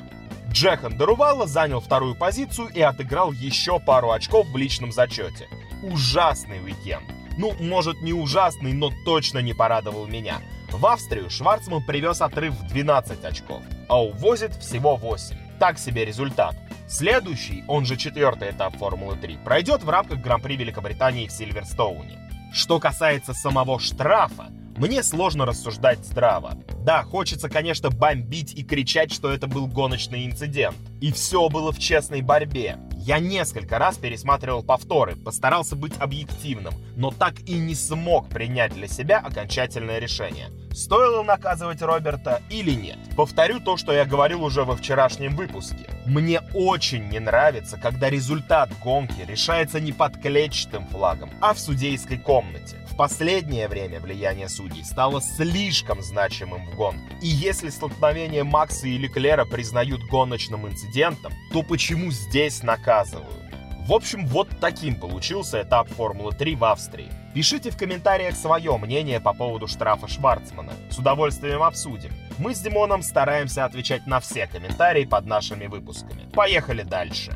Джехан 0.50 0.96
Дарувала 0.98 1.46
занял 1.46 1.80
вторую 1.80 2.14
позицию 2.14 2.68
и 2.68 2.80
отыграл 2.80 3.32
еще 3.32 3.80
пару 3.80 4.10
очков 4.10 4.46
в 4.48 4.56
личном 4.56 4.92
зачете. 4.92 5.48
Ужасный 5.82 6.62
уикенд. 6.62 7.04
Ну, 7.38 7.54
может 7.60 8.02
не 8.02 8.12
ужасный, 8.12 8.72
но 8.72 8.90
точно 9.04 9.38
не 9.38 9.54
порадовал 9.54 10.06
меня. 10.06 10.40
В 10.70 10.86
Австрию 10.86 11.30
Шварцман 11.30 11.84
привез 11.84 12.20
отрыв 12.20 12.54
в 12.54 12.66
12 12.68 13.24
очков, 13.24 13.62
а 13.88 14.02
увозит 14.02 14.54
всего 14.56 14.96
8. 14.96 15.36
Так 15.58 15.78
себе 15.78 16.04
результат. 16.04 16.56
Следующий, 16.88 17.64
он 17.68 17.84
же 17.86 17.96
четвертый 17.96 18.50
этап 18.50 18.76
Формулы-3, 18.76 19.44
пройдет 19.44 19.82
в 19.82 19.88
рамках 19.88 20.20
Гран-при 20.20 20.56
Великобритании 20.56 21.26
в 21.26 21.32
Сильверстоуне. 21.32 22.18
Что 22.52 22.78
касается 22.80 23.32
самого 23.32 23.80
штрафа, 23.80 24.48
мне 24.76 25.02
сложно 25.02 25.46
рассуждать 25.46 26.04
здраво. 26.04 26.54
Да, 26.84 27.02
хочется, 27.02 27.48
конечно, 27.48 27.90
бомбить 27.90 28.54
и 28.54 28.64
кричать, 28.64 29.12
что 29.12 29.30
это 29.30 29.46
был 29.46 29.66
гоночный 29.66 30.26
инцидент. 30.26 30.76
И 31.00 31.12
все 31.12 31.48
было 31.48 31.72
в 31.72 31.78
честной 31.78 32.22
борьбе. 32.22 32.78
Я 33.04 33.18
несколько 33.18 33.80
раз 33.80 33.98
пересматривал 33.98 34.62
повторы, 34.62 35.16
постарался 35.16 35.74
быть 35.74 35.94
объективным, 35.98 36.72
но 36.94 37.10
так 37.10 37.40
и 37.48 37.54
не 37.54 37.74
смог 37.74 38.28
принять 38.28 38.74
для 38.74 38.86
себя 38.86 39.18
окончательное 39.18 39.98
решение. 39.98 40.50
Стоило 40.74 41.22
наказывать 41.22 41.82
Роберта 41.82 42.42
или 42.48 42.72
нет? 42.72 42.98
Повторю 43.16 43.60
то, 43.60 43.76
что 43.76 43.92
я 43.92 44.04
говорил 44.04 44.42
уже 44.42 44.64
во 44.64 44.76
вчерашнем 44.76 45.36
выпуске. 45.36 45.86
Мне 46.06 46.40
очень 46.54 47.08
не 47.08 47.20
нравится, 47.20 47.76
когда 47.76 48.08
результат 48.08 48.70
гонки 48.82 49.24
решается 49.26 49.80
не 49.80 49.92
под 49.92 50.20
клетчатым 50.20 50.86
флагом, 50.88 51.30
а 51.40 51.52
в 51.52 51.58
судейской 51.58 52.18
комнате. 52.18 52.76
В 52.90 52.96
последнее 52.96 53.68
время 53.68 54.00
влияние 54.00 54.48
судей 54.48 54.84
стало 54.84 55.20
слишком 55.20 56.02
значимым 56.02 56.66
в 56.66 56.76
гонке. 56.76 57.16
И 57.22 57.26
если 57.26 57.70
столкновение 57.70 58.44
Макса 58.44 58.86
и 58.86 58.98
Леклера 58.98 59.44
признают 59.44 60.02
гоночным 60.04 60.66
инцидентом, 60.66 61.32
то 61.52 61.62
почему 61.62 62.10
здесь 62.10 62.62
наказывают? 62.62 63.51
В 63.86 63.92
общем, 63.94 64.26
вот 64.26 64.48
таким 64.60 64.94
получился 64.94 65.62
этап 65.62 65.88
Формулы-3 65.88 66.56
в 66.56 66.64
Австрии. 66.64 67.08
Пишите 67.34 67.70
в 67.72 67.76
комментариях 67.76 68.36
свое 68.36 68.76
мнение 68.76 69.18
по 69.18 69.32
поводу 69.32 69.66
штрафа 69.66 70.06
Шварцмана. 70.06 70.72
С 70.88 70.98
удовольствием 70.98 71.64
обсудим. 71.64 72.12
Мы 72.38 72.54
с 72.54 72.60
Димоном 72.60 73.02
стараемся 73.02 73.64
отвечать 73.64 74.06
на 74.06 74.20
все 74.20 74.46
комментарии 74.46 75.04
под 75.04 75.26
нашими 75.26 75.66
выпусками. 75.66 76.30
Поехали 76.32 76.82
дальше. 76.84 77.32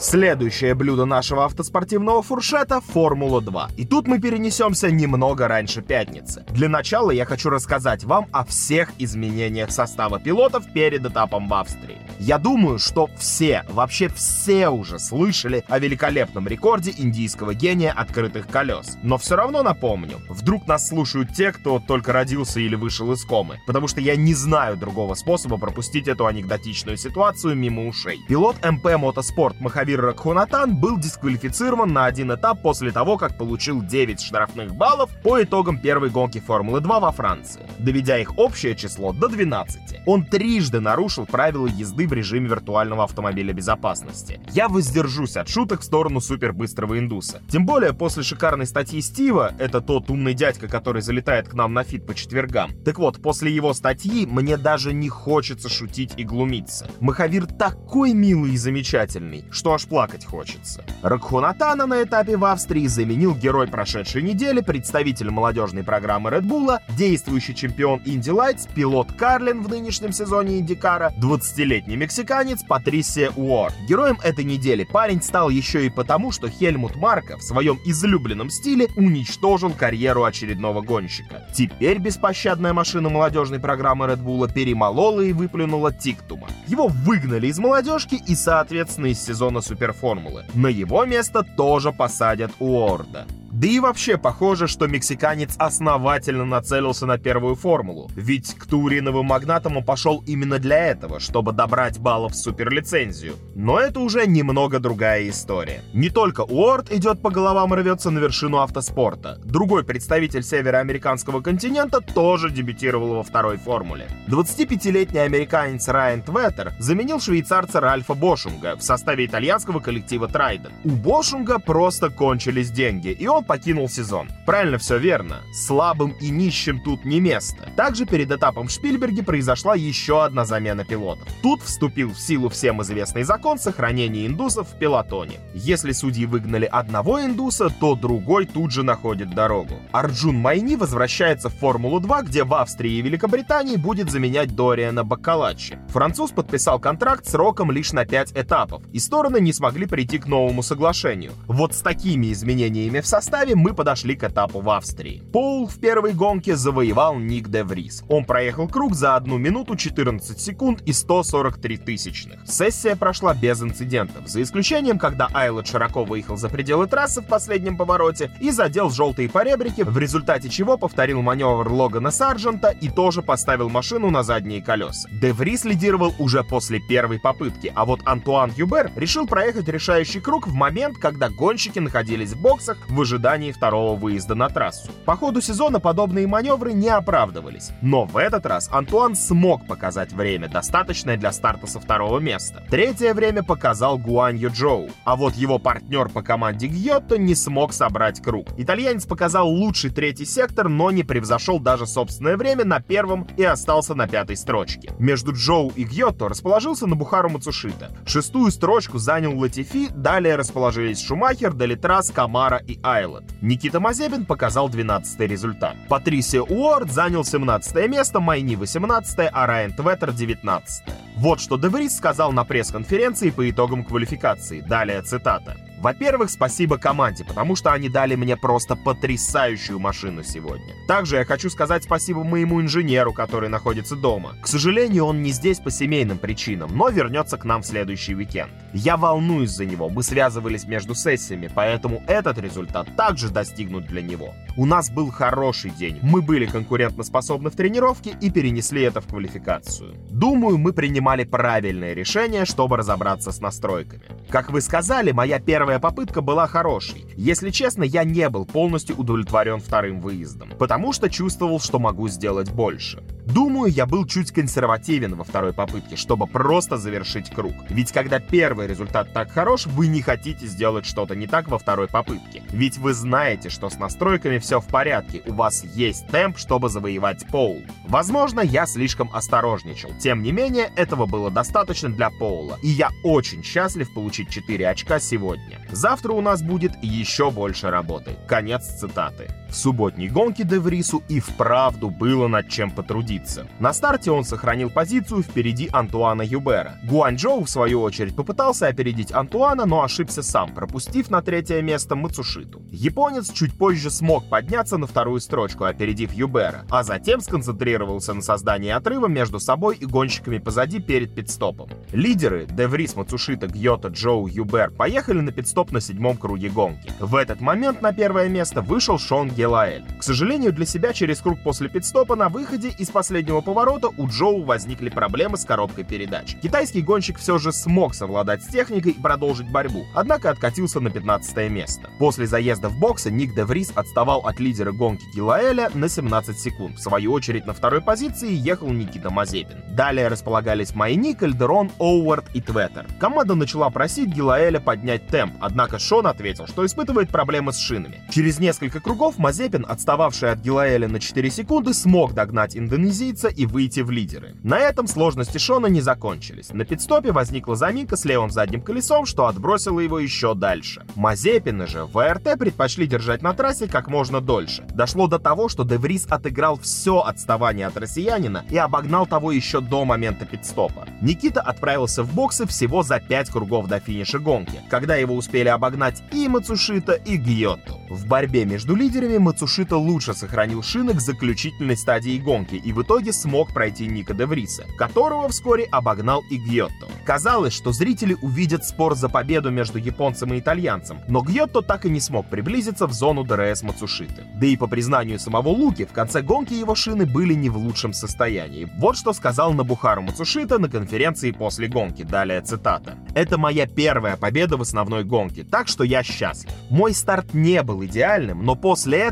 Следующее 0.00 0.74
блюдо 0.74 1.04
нашего 1.04 1.44
автоспортивного 1.44 2.22
фуршета– 2.22 2.80
Формула-2. 2.94 3.72
И 3.76 3.84
тут 3.84 4.06
мы 4.06 4.18
перенесемся 4.18 4.90
немного 4.90 5.46
раньше 5.46 5.82
пятницы. 5.82 6.42
Для 6.48 6.70
начала 6.70 7.10
я 7.10 7.26
хочу 7.26 7.50
рассказать 7.50 8.04
вам 8.04 8.26
о 8.32 8.46
всех 8.46 8.92
изменениях 8.96 9.70
состава 9.70 10.18
пилотов 10.18 10.72
перед 10.72 11.04
этапом 11.04 11.48
в 11.48 11.52
Австрии. 11.52 11.98
Я 12.18 12.38
думаю, 12.38 12.78
что 12.78 13.10
все, 13.18 13.64
вообще 13.68 14.08
все 14.08 14.70
уже 14.70 14.98
слышали 14.98 15.64
о 15.68 15.78
великолепном 15.78 16.48
рекорде 16.48 16.94
индийского 16.96 17.52
гения 17.52 17.92
открытых 17.92 18.46
колес. 18.46 18.96
Но 19.02 19.18
все 19.18 19.36
равно 19.36 19.62
напомню, 19.62 20.16
вдруг 20.30 20.66
нас 20.66 20.88
слушают 20.88 21.34
те, 21.34 21.52
кто 21.52 21.78
только 21.78 22.14
родился 22.14 22.58
или 22.60 22.74
вышел 22.74 23.12
из 23.12 23.22
комы, 23.24 23.60
потому 23.66 23.86
что 23.86 24.00
я 24.00 24.16
не 24.16 24.32
знаю 24.32 24.78
другого 24.78 25.12
способа 25.12 25.58
пропустить 25.58 26.08
эту 26.08 26.26
анекдотичную 26.26 26.96
ситуацию 26.96 27.54
мимо 27.54 27.86
ушей. 27.86 28.18
Пилот 28.28 28.56
MP 28.64 28.96
Motorsport 28.96 29.60
Махавир 29.60 29.89
Рагунатан 29.96 30.76
был 30.76 30.98
дисквалифицирован 30.98 31.92
на 31.92 32.06
один 32.06 32.32
этап 32.34 32.62
после 32.62 32.92
того, 32.92 33.16
как 33.16 33.36
получил 33.36 33.82
9 33.82 34.20
штрафных 34.20 34.74
баллов 34.74 35.10
по 35.22 35.42
итогам 35.42 35.78
первой 35.78 36.10
гонки 36.10 36.40
Формулы-2 36.40 37.00
во 37.00 37.12
Франции, 37.12 37.66
доведя 37.78 38.18
их 38.18 38.38
общее 38.38 38.74
число 38.74 39.12
до 39.12 39.28
12. 39.28 40.00
Он 40.06 40.24
трижды 40.24 40.80
нарушил 40.80 41.26
правила 41.26 41.66
езды 41.66 42.06
в 42.06 42.12
режиме 42.12 42.48
виртуального 42.48 43.04
автомобиля 43.04 43.52
безопасности. 43.52 44.40
Я 44.52 44.68
воздержусь 44.68 45.36
от 45.36 45.48
шуток 45.48 45.80
в 45.80 45.84
сторону 45.84 46.20
супербыстрого 46.20 46.98
индуса. 46.98 47.42
Тем 47.50 47.66
более 47.66 47.92
после 47.92 48.22
шикарной 48.22 48.66
статьи 48.66 49.00
Стива, 49.00 49.52
это 49.58 49.80
тот 49.80 50.10
умный 50.10 50.34
дядька, 50.34 50.68
который 50.68 51.02
залетает 51.02 51.48
к 51.48 51.54
нам 51.54 51.74
на 51.74 51.84
фит 51.84 52.06
по 52.06 52.14
четвергам. 52.14 52.70
Так 52.84 52.98
вот, 52.98 53.20
после 53.22 53.54
его 53.54 53.72
статьи 53.74 54.26
мне 54.26 54.56
даже 54.56 54.92
не 54.92 55.08
хочется 55.08 55.68
шутить 55.68 56.14
и 56.16 56.24
глумиться. 56.24 56.90
Махавир 57.00 57.46
такой 57.46 58.12
милый 58.12 58.52
и 58.52 58.56
замечательный, 58.56 59.44
что 59.50 59.72
аж 59.80 59.86
плакать 59.88 60.24
хочется. 60.24 60.84
Ракхунатана 61.02 61.86
на 61.86 62.02
этапе 62.02 62.36
в 62.36 62.44
Австрии 62.44 62.86
заменил 62.86 63.34
герой 63.34 63.66
прошедшей 63.66 64.22
недели, 64.22 64.60
представитель 64.60 65.30
молодежной 65.30 65.82
программы 65.82 66.30
Red 66.30 66.42
Bull, 66.42 66.78
действующий 66.96 67.54
чемпион 67.54 68.00
Indy 68.04 68.32
Lights, 68.34 68.68
пилот 68.74 69.12
Карлин 69.12 69.62
в 69.62 69.68
нынешнем 69.68 70.12
сезоне 70.12 70.58
Индикара, 70.58 71.12
20-летний 71.18 71.96
мексиканец 71.96 72.62
Патрисия 72.62 73.30
Уор. 73.36 73.72
Героем 73.88 74.18
этой 74.22 74.44
недели 74.44 74.84
парень 74.84 75.22
стал 75.22 75.48
еще 75.48 75.86
и 75.86 75.90
потому, 75.90 76.30
что 76.32 76.48
Хельмут 76.48 76.96
Марко 76.96 77.38
в 77.38 77.42
своем 77.42 77.78
излюбленном 77.84 78.50
стиле 78.50 78.88
уничтожил 78.96 79.70
карьеру 79.70 80.24
очередного 80.24 80.82
гонщика. 80.82 81.46
Теперь 81.54 81.98
беспощадная 81.98 82.72
машина 82.72 83.08
молодежной 83.08 83.60
программы 83.60 84.06
Red 84.06 84.22
Bull 84.22 84.52
перемолола 84.52 85.22
и 85.22 85.32
выплюнула 85.32 85.92
Тиктума. 85.92 86.48
Его 86.66 86.88
выгнали 86.88 87.46
из 87.46 87.58
молодежки 87.58 88.20
и, 88.26 88.34
соответственно, 88.34 89.06
из 89.06 89.20
сезона 89.24 89.60
Суперформулы. 89.70 90.44
На 90.52 90.66
его 90.66 91.04
место 91.04 91.44
тоже 91.44 91.92
посадят 91.92 92.50
Уорда. 92.58 93.24
Да 93.60 93.66
и 93.66 93.78
вообще 93.78 94.16
похоже, 94.16 94.68
что 94.68 94.86
мексиканец 94.86 95.54
основательно 95.58 96.46
нацелился 96.46 97.04
на 97.04 97.18
первую 97.18 97.56
формулу, 97.56 98.10
ведь 98.16 98.54
к 98.54 98.64
туриновым 98.64 99.26
магнатам 99.26 99.76
он 99.76 99.84
пошел 99.84 100.24
именно 100.26 100.58
для 100.58 100.86
этого, 100.86 101.20
чтобы 101.20 101.52
добрать 101.52 101.98
баллов 101.98 102.32
в 102.32 102.36
суперлицензию. 102.36 103.34
Но 103.54 103.78
это 103.78 104.00
уже 104.00 104.26
немного 104.26 104.78
другая 104.78 105.28
история. 105.28 105.82
Не 105.92 106.08
только 106.08 106.40
Уорд 106.40 106.90
идет 106.90 107.20
по 107.20 107.28
головам 107.28 107.74
и 107.74 107.76
рвется 107.76 108.10
на 108.10 108.18
вершину 108.20 108.60
автоспорта. 108.60 109.38
Другой 109.44 109.84
представитель 109.84 110.42
североамериканского 110.42 111.42
континента 111.42 112.00
тоже 112.00 112.48
дебютировал 112.48 113.16
во 113.16 113.22
второй 113.22 113.58
формуле. 113.58 114.08
25-летний 114.28 115.20
американец 115.20 115.86
Райан 115.86 116.22
Тветтер 116.22 116.72
заменил 116.78 117.20
швейцарца 117.20 117.80
Ральфа 117.80 118.14
Бошунга 118.14 118.76
в 118.76 118.82
составе 118.82 119.26
итальянского 119.26 119.80
коллектива 119.80 120.28
Трайден. 120.28 120.72
У 120.82 120.92
Бошунга 120.92 121.58
просто 121.58 122.08
кончились 122.08 122.70
деньги, 122.70 123.08
и 123.08 123.26
он 123.26 123.44
покинул 123.50 123.88
сезон. 123.88 124.28
Правильно 124.46 124.78
все 124.78 124.96
верно. 124.96 125.40
Слабым 125.52 126.12
и 126.20 126.30
нищим 126.30 126.80
тут 126.80 127.04
не 127.04 127.18
место. 127.18 127.68
Также 127.74 128.06
перед 128.06 128.30
этапом 128.30 128.68
в 128.68 128.70
Шпильберге 128.70 129.24
произошла 129.24 129.74
еще 129.74 130.24
одна 130.24 130.44
замена 130.44 130.84
пилотов. 130.84 131.26
Тут 131.42 131.60
вступил 131.60 132.12
в 132.12 132.20
силу 132.20 132.48
всем 132.48 132.80
известный 132.82 133.24
закон 133.24 133.58
сохранения 133.58 134.28
индусов 134.28 134.68
в 134.68 134.78
пилотоне. 134.78 135.40
Если 135.52 135.90
судьи 135.90 136.26
выгнали 136.26 136.64
одного 136.64 137.24
индуса, 137.24 137.70
то 137.70 137.96
другой 137.96 138.46
тут 138.46 138.70
же 138.70 138.84
находит 138.84 139.34
дорогу. 139.34 139.74
Арджун 139.90 140.36
Майни 140.36 140.76
возвращается 140.76 141.48
в 141.48 141.54
Формулу-2, 141.54 142.26
где 142.26 142.44
в 142.44 142.54
Австрии 142.54 142.98
и 142.98 143.02
Великобритании 143.02 143.74
будет 143.74 144.12
заменять 144.12 144.54
Дориана 144.54 145.02
Баккалачи. 145.02 145.76
Француз 145.88 146.30
подписал 146.30 146.78
контракт 146.78 147.26
сроком 147.26 147.72
лишь 147.72 147.92
на 147.92 148.04
5 148.04 148.36
этапов, 148.36 148.84
и 148.92 149.00
стороны 149.00 149.40
не 149.40 149.52
смогли 149.52 149.86
прийти 149.86 150.18
к 150.20 150.28
новому 150.28 150.62
соглашению. 150.62 151.32
Вот 151.48 151.74
с 151.74 151.80
такими 151.80 152.32
изменениями 152.32 153.00
в 153.00 153.08
составе 153.08 153.39
составе 153.40 153.56
мы 153.56 153.72
подошли 153.72 154.16
к 154.16 154.24
этапу 154.24 154.60
в 154.60 154.68
Австрии. 154.68 155.22
Пол 155.32 155.66
в 155.66 155.78
первой 155.78 156.12
гонке 156.12 156.56
завоевал 156.56 157.18
Ник 157.18 157.48
де 157.48 157.64
Врис. 157.64 158.04
Он 158.10 158.26
проехал 158.26 158.68
круг 158.68 158.94
за 158.94 159.16
1 159.16 159.40
минуту 159.40 159.76
14 159.76 160.38
секунд 160.38 160.82
и 160.84 160.92
143 160.92 161.78
тысячных. 161.78 162.40
Сессия 162.46 162.96
прошла 162.96 163.32
без 163.32 163.62
инцидентов, 163.62 164.28
за 164.28 164.42
исключением, 164.42 164.98
когда 164.98 165.28
Айлот 165.32 165.66
широко 165.66 166.04
выехал 166.04 166.36
за 166.36 166.50
пределы 166.50 166.86
трассы 166.86 167.22
в 167.22 167.26
последнем 167.28 167.78
повороте 167.78 168.30
и 168.42 168.50
задел 168.50 168.90
желтые 168.90 169.30
поребрики, 169.30 169.82
в 169.82 169.96
результате 169.96 170.50
чего 170.50 170.76
повторил 170.76 171.22
маневр 171.22 171.66
Логана 171.72 172.10
Сарджента 172.10 172.68
и 172.68 172.90
тоже 172.90 173.22
поставил 173.22 173.70
машину 173.70 174.10
на 174.10 174.22
задние 174.22 174.60
колеса. 174.60 175.08
Де 175.12 175.32
Врис 175.32 175.64
лидировал 175.64 176.14
уже 176.18 176.44
после 176.44 176.78
первой 176.78 177.18
попытки, 177.18 177.72
а 177.74 177.86
вот 177.86 178.00
Антуан 178.04 178.52
Юбер 178.54 178.90
решил 178.96 179.26
проехать 179.26 179.68
решающий 179.68 180.20
круг 180.20 180.46
в 180.46 180.52
момент, 180.52 180.98
когда 180.98 181.30
гонщики 181.30 181.78
находились 181.78 182.32
в 182.32 182.42
боксах 182.42 182.76
в 182.86 183.00
ожидании 183.30 183.52
второго 183.52 183.96
выезда 183.96 184.34
на 184.34 184.48
трассу. 184.48 184.90
По 185.04 185.16
ходу 185.16 185.40
сезона 185.40 185.78
подобные 185.78 186.26
маневры 186.26 186.72
не 186.72 186.88
оправдывались, 186.88 187.70
но 187.80 188.04
в 188.04 188.16
этот 188.16 188.44
раз 188.44 188.68
Антуан 188.72 189.14
смог 189.14 189.66
показать 189.66 190.12
время, 190.12 190.48
достаточное 190.48 191.16
для 191.16 191.30
старта 191.30 191.66
со 191.66 191.78
второго 191.78 192.18
места. 192.18 192.64
Третье 192.68 193.14
время 193.14 193.44
показал 193.44 193.98
Гуанью 193.98 194.50
Джоу, 194.50 194.90
а 195.04 195.14
вот 195.14 195.34
его 195.34 195.58
партнер 195.58 196.08
по 196.08 196.22
команде 196.22 196.66
Гьотто 196.66 197.18
не 197.18 197.36
смог 197.36 197.72
собрать 197.72 198.20
круг. 198.20 198.48
Итальянец 198.56 199.06
показал 199.06 199.48
лучший 199.48 199.90
третий 199.90 200.24
сектор, 200.26 200.68
но 200.68 200.90
не 200.90 201.04
превзошел 201.04 201.60
даже 201.60 201.86
собственное 201.86 202.36
время 202.36 202.64
на 202.64 202.80
первом 202.80 203.28
и 203.36 203.44
остался 203.44 203.94
на 203.94 204.08
пятой 204.08 204.36
строчке. 204.36 204.90
Между 204.98 205.32
Джоу 205.32 205.72
и 205.76 205.84
Гьотто 205.84 206.28
расположился 206.28 206.86
на 206.86 206.96
Бухару 206.96 207.30
Мацушита. 207.30 207.90
Шестую 208.06 208.50
строчку 208.50 208.98
занял 208.98 209.38
Латифи, 209.38 209.88
далее 209.88 210.34
расположились 210.34 211.00
Шумахер, 211.00 211.54
Делитрас, 211.54 212.10
Камара 212.10 212.56
и 212.56 212.80
Айла. 213.10 213.22
Никита 213.40 213.80
Мазебин 213.80 214.24
показал 214.24 214.68
12 214.68 215.20
результат. 215.20 215.76
Патрисия 215.88 216.42
Уорд 216.42 216.90
занял 216.90 217.24
17 217.24 217.88
место, 217.88 218.20
Майни 218.20 218.56
18 218.56 219.30
а 219.32 219.46
Райан 219.46 219.72
Тветтер 219.72 220.12
19 220.12 220.84
Вот 221.16 221.40
что 221.40 221.56
Деврис 221.56 221.96
сказал 221.96 222.32
на 222.32 222.44
пресс-конференции 222.44 223.30
по 223.30 223.48
итогам 223.48 223.84
квалификации. 223.84 224.60
Далее 224.60 225.02
цитата. 225.02 225.56
Во-первых, 225.80 226.28
спасибо 226.28 226.76
команде, 226.76 227.24
потому 227.24 227.56
что 227.56 227.72
они 227.72 227.88
дали 227.88 228.14
мне 228.14 228.36
просто 228.36 228.76
потрясающую 228.76 229.78
машину 229.78 230.22
сегодня. 230.22 230.74
Также 230.86 231.16
я 231.16 231.24
хочу 231.24 231.48
сказать 231.48 231.84
спасибо 231.84 232.22
моему 232.22 232.60
инженеру, 232.60 233.14
который 233.14 233.48
находится 233.48 233.96
дома. 233.96 234.34
К 234.42 234.46
сожалению, 234.46 235.06
он 235.06 235.22
не 235.22 235.30
здесь 235.30 235.58
по 235.58 235.70
семейным 235.70 236.18
причинам, 236.18 236.76
но 236.76 236.90
вернется 236.90 237.38
к 237.38 237.46
нам 237.46 237.62
в 237.62 237.66
следующий 237.66 238.14
уикенд. 238.14 238.52
Я 238.74 238.98
волнуюсь 238.98 239.50
за 239.50 239.64
него, 239.64 239.88
мы 239.88 240.02
связывались 240.02 240.64
между 240.64 240.94
сессиями, 240.94 241.50
поэтому 241.52 242.02
этот 242.06 242.36
результат 242.36 242.94
также 242.94 243.30
достигнут 243.30 243.86
для 243.86 244.02
него. 244.02 244.34
У 244.58 244.66
нас 244.66 244.90
был 244.90 245.10
хороший 245.10 245.70
день, 245.70 245.98
мы 246.02 246.20
были 246.20 246.44
конкурентоспособны 246.44 247.48
в 247.48 247.56
тренировке 247.56 248.14
и 248.20 248.30
перенесли 248.30 248.82
это 248.82 249.00
в 249.00 249.06
квалификацию. 249.06 249.94
Думаю, 250.10 250.58
мы 250.58 250.74
принимали 250.74 251.24
правильное 251.24 251.94
решение, 251.94 252.44
чтобы 252.44 252.76
разобраться 252.76 253.32
с 253.32 253.40
настройками. 253.40 254.02
Как 254.28 254.50
вы 254.50 254.60
сказали, 254.60 255.12
моя 255.12 255.40
первая 255.40 255.69
попытка 255.78 256.20
была 256.20 256.46
хорошей. 256.46 257.04
Если 257.16 257.50
честно, 257.50 257.84
я 257.84 258.04
не 258.04 258.28
был 258.28 258.44
полностью 258.44 258.96
удовлетворен 258.96 259.60
вторым 259.60 260.00
выездом, 260.00 260.50
потому 260.58 260.92
что 260.92 261.08
чувствовал, 261.08 261.60
что 261.60 261.78
могу 261.78 262.08
сделать 262.08 262.50
больше. 262.50 263.02
Думаю, 263.34 263.70
я 263.70 263.86
был 263.86 264.06
чуть 264.06 264.32
консервативен 264.32 265.14
во 265.14 265.24
второй 265.24 265.52
попытке, 265.52 265.96
чтобы 265.96 266.26
просто 266.26 266.76
завершить 266.76 267.30
круг. 267.30 267.54
Ведь 267.68 267.92
когда 267.92 268.18
первый 268.18 268.66
результат 268.66 269.12
так 269.12 269.30
хорош, 269.30 269.66
вы 269.66 269.86
не 269.86 270.02
хотите 270.02 270.46
сделать 270.46 270.84
что-то 270.84 271.14
не 271.14 271.26
так 271.26 271.48
во 271.48 271.58
второй 271.58 271.86
попытке. 271.86 272.42
Ведь 272.50 272.78
вы 272.78 272.92
знаете, 272.92 273.48
что 273.48 273.70
с 273.70 273.78
настройками 273.78 274.38
все 274.38 274.60
в 274.60 274.66
порядке, 274.66 275.22
у 275.26 275.34
вас 275.34 275.64
есть 275.64 276.08
темп, 276.08 276.38
чтобы 276.38 276.68
завоевать 276.68 277.26
пол. 277.28 277.62
Возможно, 277.86 278.40
я 278.40 278.66
слишком 278.66 279.10
осторожничал. 279.12 279.92
Тем 280.00 280.22
не 280.22 280.32
менее, 280.32 280.72
этого 280.76 281.06
было 281.06 281.30
достаточно 281.30 281.88
для 281.88 282.10
Поула, 282.10 282.58
и 282.62 282.68
я 282.68 282.90
очень 283.04 283.44
счастлив 283.44 283.92
получить 283.94 284.30
4 284.30 284.68
очка 284.68 284.98
сегодня. 284.98 285.60
Завтра 285.70 286.12
у 286.12 286.20
нас 286.20 286.42
будет 286.42 286.72
еще 286.82 287.30
больше 287.30 287.70
работы. 287.70 288.16
Конец 288.26 288.66
цитаты. 288.80 289.28
В 289.50 289.56
субботней 289.56 290.08
гонке 290.08 290.44
Деврису 290.44 291.02
и 291.08 291.18
вправду 291.18 291.90
было 291.90 292.28
над 292.28 292.48
чем 292.48 292.70
потрудиться. 292.70 293.48
На 293.58 293.72
старте 293.72 294.12
он 294.12 294.22
сохранил 294.22 294.70
позицию 294.70 295.24
впереди 295.24 295.68
Антуана 295.72 296.22
Юбера. 296.22 296.78
Гуанчжоу, 296.84 297.42
в 297.42 297.50
свою 297.50 297.82
очередь, 297.82 298.14
попытался 298.14 298.68
опередить 298.68 299.12
Антуана, 299.12 299.66
но 299.66 299.82
ошибся 299.82 300.22
сам, 300.22 300.54
пропустив 300.54 301.10
на 301.10 301.20
третье 301.20 301.62
место 301.62 301.96
Мацушиту. 301.96 302.62
Японец 302.70 303.32
чуть 303.32 303.58
позже 303.58 303.90
смог 303.90 304.28
подняться 304.28 304.78
на 304.78 304.86
вторую 304.86 305.20
строчку, 305.20 305.64
опередив 305.64 306.12
Юбера, 306.12 306.64
а 306.70 306.84
затем 306.84 307.20
сконцентрировался 307.20 308.14
на 308.14 308.22
создании 308.22 308.70
отрыва 308.70 309.08
между 309.08 309.40
собой 309.40 309.76
и 309.76 309.84
гонщиками 309.84 310.38
позади 310.38 310.78
перед 310.78 311.12
пит-стопом. 311.12 311.70
Лидеры 311.90 312.46
Деврис, 312.46 312.94
Мацушита, 312.94 313.48
Гьота, 313.48 313.88
Джоу, 313.88 314.28
Юбер 314.28 314.70
поехали 314.70 315.20
на 315.20 315.32
пит-стоп 315.32 315.72
на 315.72 315.80
седьмом 315.80 316.16
круге 316.16 316.50
гонки. 316.50 316.92
В 317.00 317.16
этот 317.16 317.40
момент 317.40 317.82
на 317.82 317.92
первое 317.92 318.28
место 318.28 318.62
вышел 318.62 318.96
Шон 318.96 319.28
Гелаэль. 319.40 319.86
К 319.98 320.02
сожалению 320.02 320.52
для 320.52 320.66
себя, 320.66 320.92
через 320.92 321.20
круг 321.20 321.42
после 321.42 321.70
пит-стопа 321.70 322.14
на 322.14 322.28
выходе 322.28 322.68
из 322.68 322.90
последнего 322.90 323.40
поворота 323.40 323.88
у 323.88 324.06
Джоу 324.06 324.44
возникли 324.44 324.90
проблемы 324.90 325.38
с 325.38 325.46
коробкой 325.46 325.84
передач. 325.84 326.36
Китайский 326.42 326.82
гонщик 326.82 327.18
все 327.18 327.38
же 327.38 327.50
смог 327.50 327.94
совладать 327.94 328.42
с 328.42 328.48
техникой 328.48 328.92
и 328.92 329.00
продолжить 329.00 329.50
борьбу, 329.50 329.86
однако 329.94 330.28
откатился 330.28 330.78
на 330.80 330.90
15 330.90 331.50
место. 331.50 331.88
После 331.98 332.26
заезда 332.26 332.68
в 332.68 332.78
боксы 332.78 333.10
Ник 333.10 333.34
Де 333.34 333.46
Врис 333.46 333.72
отставал 333.74 334.20
от 334.26 334.40
лидера 334.40 334.72
гонки 334.72 335.06
Гилаэля 335.14 335.70
на 335.72 335.88
17 335.88 336.38
секунд. 336.38 336.76
В 336.76 336.82
свою 336.82 337.10
очередь 337.10 337.46
на 337.46 337.54
второй 337.54 337.80
позиции 337.80 338.30
ехал 338.30 338.68
Никита 338.68 339.08
Мазепин. 339.08 339.62
Далее 339.74 340.08
располагались 340.08 340.74
Майни, 340.74 341.14
Кальдерон, 341.14 341.70
Оуард 341.78 342.26
и 342.34 342.42
Тветтер. 342.42 342.86
Команда 343.00 343.36
начала 343.36 343.70
просить 343.70 344.08
Гилаэля 344.08 344.60
поднять 344.60 345.06
темп, 345.06 345.36
однако 345.40 345.78
Шон 345.78 346.06
ответил, 346.06 346.46
что 346.46 346.66
испытывает 346.66 347.08
проблемы 347.08 347.54
с 347.54 347.58
шинами. 347.58 348.02
Через 348.10 348.38
несколько 348.38 348.80
кругов 348.80 349.16
Мазепин, 349.16 349.29
отстававший 349.64 350.30
от 350.30 350.40
Гилаэля 350.40 350.88
на 350.88 351.00
4 351.00 351.30
секунды, 351.30 351.74
смог 351.74 352.14
догнать 352.14 352.56
индонезийца 352.56 353.28
и 353.28 353.46
выйти 353.46 353.80
в 353.80 353.90
лидеры. 353.90 354.34
На 354.42 354.58
этом 354.58 354.86
сложности 354.86 355.38
Шона 355.38 355.66
не 355.66 355.80
закончились. 355.80 356.52
На 356.52 356.64
пидстопе 356.64 357.12
возникла 357.12 357.56
заминка 357.56 357.96
с 357.96 358.04
левым 358.04 358.30
задним 358.30 358.60
колесом, 358.60 359.06
что 359.06 359.26
отбросило 359.26 359.80
его 359.80 359.98
еще 359.98 360.34
дальше. 360.34 360.84
Мазепины 360.96 361.66
же 361.66 361.84
в 361.84 361.92
ВРТ 361.92 362.38
предпочли 362.38 362.86
держать 362.86 363.22
на 363.22 363.32
трассе 363.32 363.66
как 363.66 363.88
можно 363.88 364.20
дольше. 364.20 364.64
Дошло 364.74 365.06
до 365.06 365.18
того, 365.18 365.48
что 365.48 365.64
Деврис 365.64 366.06
отыграл 366.08 366.58
все 366.58 367.00
отставание 367.00 367.66
от 367.66 367.76
россиянина 367.76 368.44
и 368.50 368.56
обогнал 368.56 369.06
того 369.06 369.32
еще 369.32 369.60
до 369.60 369.84
момента 369.84 370.24
пидстопа. 370.26 370.86
Никита 371.00 371.40
отправился 371.40 372.02
в 372.02 372.14
боксы 372.14 372.46
всего 372.46 372.82
за 372.82 373.00
5 373.00 373.30
кругов 373.30 373.68
до 373.68 373.80
финиша 373.80 374.18
гонки, 374.18 374.60
когда 374.68 374.96
его 374.96 375.14
успели 375.14 375.48
обогнать 375.48 376.02
и 376.12 376.28
Мацушита, 376.28 376.92
и 376.92 377.16
Гьотто. 377.16 377.74
В 377.90 378.06
борьбе 378.06 378.44
между 378.44 378.74
лидерами 378.74 379.18
Мацушита 379.20 379.76
лучше 379.76 380.14
сохранил 380.14 380.62
шины 380.62 380.94
к 380.94 381.00
заключительной 381.00 381.76
стадии 381.76 382.18
гонки 382.18 382.56
и 382.56 382.72
в 382.72 382.82
итоге 382.82 383.12
смог 383.12 383.52
пройти 383.52 383.86
Ника 383.86 384.14
Девриса, 384.14 384.66
которого 384.76 385.28
вскоре 385.28 385.64
обогнал 385.70 386.22
и 386.30 386.36
Гьотто. 386.36 386.88
Казалось, 387.04 387.52
что 387.52 387.72
зрители 387.72 388.16
увидят 388.20 388.64
спор 388.64 388.94
за 388.94 389.08
победу 389.08 389.50
между 389.50 389.78
японцем 389.78 390.34
и 390.34 390.40
итальянцем, 390.40 391.00
но 391.08 391.22
Гьотто 391.22 391.62
так 391.62 391.86
и 391.86 391.90
не 391.90 392.00
смог 392.00 392.28
приблизиться 392.28 392.86
в 392.86 392.92
зону 392.92 393.24
ДРС 393.24 393.62
Мацушиты. 393.62 394.24
Да 394.34 394.46
и 394.46 394.56
по 394.56 394.66
признанию 394.66 395.18
самого 395.18 395.48
Луки, 395.48 395.84
в 395.84 395.92
конце 395.92 396.22
гонки 396.22 396.54
его 396.54 396.74
шины 396.74 397.06
были 397.06 397.34
не 397.34 397.50
в 397.50 397.56
лучшем 397.56 397.92
состоянии. 397.92 398.70
Вот 398.78 398.96
что 398.96 399.12
сказал 399.12 399.52
Нобухару 399.52 400.02
Мацушита 400.02 400.58
на 400.58 400.68
конференции 400.68 401.30
после 401.30 401.68
гонки, 401.68 402.02
далее 402.02 402.40
цитата. 402.40 402.96
«Это 403.14 403.38
моя 403.38 403.66
первая 403.66 404.16
победа 404.16 404.56
в 404.56 404.62
основной 404.62 405.04
гонке, 405.04 405.44
так 405.44 405.68
что 405.68 405.84
я 405.84 406.02
счастлив. 406.02 406.52
Мой 406.70 406.94
старт 406.94 407.34
не 407.34 407.62
был 407.62 407.84
идеальным, 407.84 408.44
но 408.44 408.54
после 408.54 408.98
этого, 408.98 409.09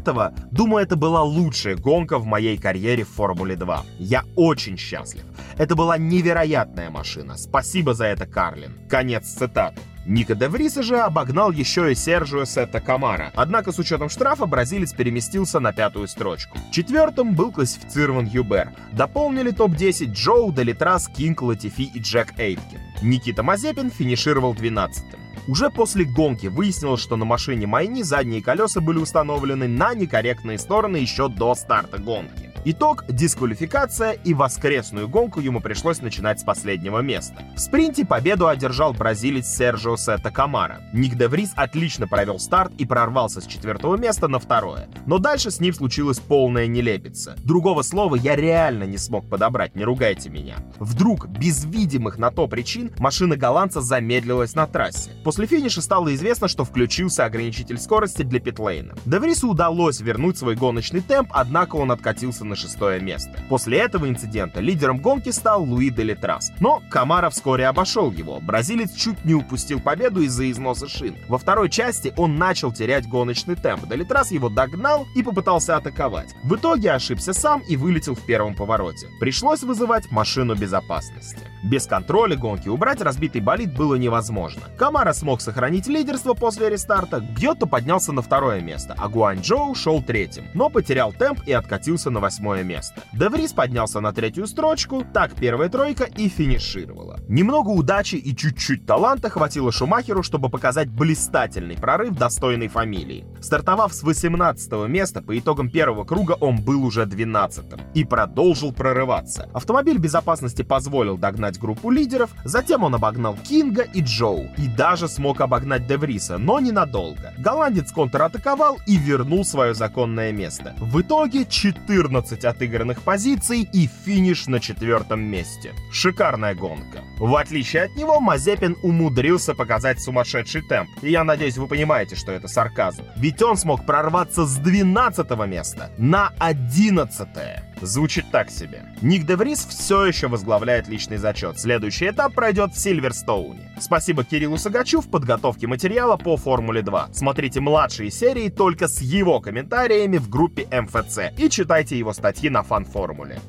думаю, 0.50 0.84
это 0.84 0.96
была 0.96 1.22
лучшая 1.22 1.76
гонка 1.76 2.18
в 2.18 2.26
моей 2.26 2.58
карьере 2.58 3.04
в 3.04 3.08
Формуле 3.08 3.56
2. 3.56 3.84
Я 3.98 4.24
очень 4.36 4.76
счастлив. 4.76 5.24
Это 5.56 5.74
была 5.74 5.98
невероятная 5.98 6.90
машина. 6.90 7.36
Спасибо 7.36 7.94
за 7.94 8.06
это, 8.06 8.26
Карлин». 8.26 8.72
Конец 8.88 9.26
цитаты. 9.26 9.80
Ника 10.08 10.34
Девриса 10.34 10.82
же 10.82 10.98
обогнал 11.00 11.52
еще 11.52 11.92
и 11.92 11.94
Сержио 11.94 12.46
Сетте 12.46 12.80
Камара, 12.80 13.30
однако 13.34 13.72
с 13.72 13.78
учетом 13.78 14.08
штрафа 14.08 14.46
бразилец 14.46 14.94
переместился 14.94 15.60
на 15.60 15.74
пятую 15.74 16.08
строчку. 16.08 16.56
Четвертым 16.72 17.34
был 17.34 17.52
классифицирован 17.52 18.24
Юбер. 18.24 18.72
Дополнили 18.92 19.50
топ-10 19.50 20.06
Джоу, 20.12 20.50
Делитрас, 20.50 21.08
Кинг, 21.08 21.42
Латифи 21.42 21.82
и 21.94 22.00
Джек 22.00 22.38
Эйткин. 22.38 22.80
Никита 23.02 23.42
Мазепин 23.42 23.90
финишировал 23.90 24.54
12-м. 24.54 25.20
Уже 25.46 25.68
после 25.68 26.06
гонки 26.06 26.46
выяснилось, 26.46 27.02
что 27.02 27.16
на 27.16 27.26
машине 27.26 27.66
Майни 27.66 28.02
задние 28.02 28.42
колеса 28.42 28.80
были 28.80 28.96
установлены 28.96 29.68
на 29.68 29.92
некорректные 29.92 30.58
стороны 30.58 30.96
еще 30.96 31.28
до 31.28 31.54
старта 31.54 31.98
гонки. 31.98 32.47
Итог– 32.64 33.04
дисквалификация, 33.08 34.12
и 34.12 34.34
воскресную 34.34 35.08
гонку 35.08 35.40
ему 35.40 35.60
пришлось 35.60 36.02
начинать 36.02 36.40
с 36.40 36.44
последнего 36.44 36.98
места. 37.00 37.44
В 37.54 37.60
спринте 37.60 38.04
победу 38.04 38.48
одержал 38.48 38.92
бразилец 38.92 39.46
Серджио 39.46 39.96
Сетте 39.96 40.30
Камара. 40.30 40.80
Ник 40.92 41.14
Де 41.14 41.28
Врис 41.28 41.52
отлично 41.54 42.08
провел 42.08 42.38
старт 42.38 42.72
и 42.78 42.84
прорвался 42.84 43.40
с 43.40 43.46
четвертого 43.46 43.96
места 43.96 44.26
на 44.26 44.38
второе. 44.38 44.88
Но 45.06 45.18
дальше 45.18 45.50
с 45.50 45.60
ним 45.60 45.72
случилась 45.72 46.18
полная 46.18 46.66
нелепица. 46.66 47.36
Другого 47.44 47.82
слова 47.82 48.16
я 48.16 48.34
реально 48.34 48.84
не 48.84 48.98
смог 48.98 49.28
подобрать, 49.28 49.76
не 49.76 49.84
ругайте 49.84 50.28
меня. 50.28 50.56
Вдруг, 50.78 51.28
без 51.28 51.64
видимых 51.64 52.18
на 52.18 52.30
то 52.30 52.48
причин, 52.48 52.90
машина 52.98 53.36
голландца 53.36 53.80
замедлилась 53.80 54.54
на 54.54 54.66
трассе. 54.66 55.10
После 55.22 55.46
финиша 55.46 55.80
стало 55.80 56.12
известно, 56.14 56.48
что 56.48 56.64
включился 56.64 57.24
ограничитель 57.24 57.78
скорости 57.78 58.22
для 58.22 58.40
питлейна. 58.40 58.94
Де 59.06 59.20
Врису 59.20 59.50
удалось 59.50 60.00
вернуть 60.00 60.38
свой 60.38 60.56
гоночный 60.56 61.00
темп, 61.00 61.30
однако 61.32 61.76
он 61.76 61.92
откатился 61.92 62.44
на 62.48 62.56
шестое 62.56 63.00
место. 63.00 63.38
После 63.48 63.78
этого 63.78 64.08
инцидента 64.08 64.60
лидером 64.60 64.98
гонки 64.98 65.30
стал 65.30 65.62
Луи 65.62 65.90
Делитрас. 65.90 66.50
Но 66.60 66.82
Камара 66.90 67.30
вскоре 67.30 67.66
обошел 67.66 68.10
его. 68.10 68.40
Бразилец 68.40 68.94
чуть 68.94 69.24
не 69.24 69.34
упустил 69.34 69.80
победу 69.80 70.22
из-за 70.22 70.50
износа 70.50 70.88
шин. 70.88 71.16
Во 71.28 71.38
второй 71.38 71.70
части 71.70 72.12
он 72.16 72.36
начал 72.36 72.72
терять 72.72 73.06
гоночный 73.06 73.54
темп. 73.54 73.88
Делитрас 73.88 74.30
его 74.32 74.48
догнал 74.48 75.06
и 75.14 75.22
попытался 75.22 75.76
атаковать. 75.76 76.34
В 76.42 76.56
итоге 76.56 76.92
ошибся 76.92 77.32
сам 77.32 77.60
и 77.68 77.76
вылетел 77.76 78.14
в 78.14 78.26
первом 78.26 78.54
повороте. 78.54 79.08
Пришлось 79.20 79.62
вызывать 79.62 80.10
машину 80.10 80.54
безопасности. 80.54 81.48
Без 81.62 81.86
контроля 81.86 82.36
гонки 82.36 82.68
убрать 82.68 83.00
разбитый 83.00 83.40
болид 83.40 83.74
было 83.74 83.96
невозможно. 83.96 84.62
Камара 84.78 85.12
смог 85.12 85.40
сохранить 85.40 85.88
лидерство 85.88 86.34
после 86.34 86.70
рестарта, 86.70 87.20
Гьотто 87.20 87.66
поднялся 87.66 88.12
на 88.12 88.22
второе 88.22 88.60
место, 88.60 88.94
а 88.96 89.08
Гуанчжоу 89.08 89.74
шел 89.74 90.02
третьим, 90.02 90.46
но 90.54 90.70
потерял 90.70 91.12
темп 91.12 91.40
и 91.46 91.52
откатился 91.52 92.10
на 92.10 92.20
восьмое 92.20 92.37
восьмое 92.38 92.62
место. 92.62 93.02
Деврис 93.12 93.52
поднялся 93.52 94.00
на 94.00 94.12
третью 94.12 94.46
строчку, 94.46 95.04
так 95.12 95.34
первая 95.34 95.68
тройка 95.68 96.04
и 96.04 96.28
финишировала. 96.28 97.18
Немного 97.28 97.70
удачи 97.70 98.14
и 98.14 98.36
чуть-чуть 98.36 98.86
таланта 98.86 99.28
хватило 99.28 99.72
Шумахеру, 99.72 100.22
чтобы 100.22 100.48
показать 100.48 100.88
блистательный 100.88 101.76
прорыв 101.76 102.16
достойной 102.16 102.68
фамилии. 102.68 103.26
Стартовав 103.40 103.92
с 103.92 104.02
18 104.02 104.88
места, 104.88 105.20
по 105.20 105.36
итогам 105.36 105.68
первого 105.68 106.04
круга 106.04 106.32
он 106.32 106.62
был 106.62 106.84
уже 106.84 107.04
12-м 107.04 107.80
и 107.94 108.04
продолжил 108.04 108.72
прорываться. 108.72 109.48
Автомобиль 109.52 109.98
безопасности 109.98 110.62
позволил 110.62 111.16
догнать 111.16 111.58
группу 111.58 111.90
лидеров, 111.90 112.30
затем 112.44 112.84
он 112.84 112.94
обогнал 112.94 113.36
Кинга 113.48 113.82
и 113.82 114.02
Джоу, 114.02 114.48
и 114.56 114.68
даже 114.68 115.08
смог 115.08 115.40
обогнать 115.40 115.86
Девриса, 115.86 116.38
но 116.38 116.60
ненадолго. 116.60 117.32
Голландец 117.38 117.90
контратаковал 117.90 118.78
и 118.86 118.96
вернул 118.96 119.44
свое 119.44 119.74
законное 119.74 120.32
место. 120.32 120.74
В 120.78 121.00
итоге 121.00 121.44
14 121.44 122.27
отыгранных 122.36 123.02
позиций 123.02 123.68
и 123.72 123.88
финиш 124.04 124.46
на 124.46 124.60
четвертом 124.60 125.20
месте. 125.20 125.72
Шикарная 125.92 126.54
гонка. 126.54 127.02
В 127.18 127.34
отличие 127.36 127.84
от 127.84 127.96
него, 127.96 128.20
Мазепин 128.20 128.76
умудрился 128.82 129.54
показать 129.54 130.00
сумасшедший 130.00 130.62
темп. 130.62 130.90
И 131.02 131.10
я 131.10 131.24
надеюсь, 131.24 131.56
вы 131.56 131.66
понимаете, 131.66 132.16
что 132.16 132.32
это 132.32 132.48
сарказм. 132.48 133.04
Ведь 133.16 133.42
он 133.42 133.56
смог 133.56 133.86
прорваться 133.86 134.44
с 134.44 134.56
12 134.56 135.30
места 135.46 135.90
на 135.98 136.32
11 136.38 137.28
-е. 137.36 137.62
Звучит 137.80 138.26
так 138.30 138.50
себе. 138.50 138.84
Ник 139.02 139.24
Деврис 139.24 139.64
все 139.64 140.04
еще 140.04 140.28
возглавляет 140.28 140.88
личный 140.88 141.16
зачет. 141.16 141.58
Следующий 141.58 142.08
этап 142.08 142.34
пройдет 142.34 142.74
в 142.74 142.78
Сильверстоуне. 142.78 143.70
Спасибо 143.80 144.24
Кириллу 144.24 144.58
Сагачу 144.58 145.00
в 145.00 145.08
подготовке 145.08 145.66
материала 145.66 146.16
по 146.16 146.36
Формуле 146.36 146.82
2. 146.82 147.10
Смотрите 147.12 147.60
младшие 147.60 148.10
серии 148.10 148.48
только 148.48 148.88
с 148.88 149.00
его 149.00 149.40
комментариями 149.40 150.18
в 150.18 150.28
группе 150.28 150.66
МФЦ 150.70 151.32
и 151.36 151.48
читайте 151.48 151.98
его 151.98 152.12
статьи 152.12 152.50
на 152.50 152.62
фан-формуле. 152.62 153.40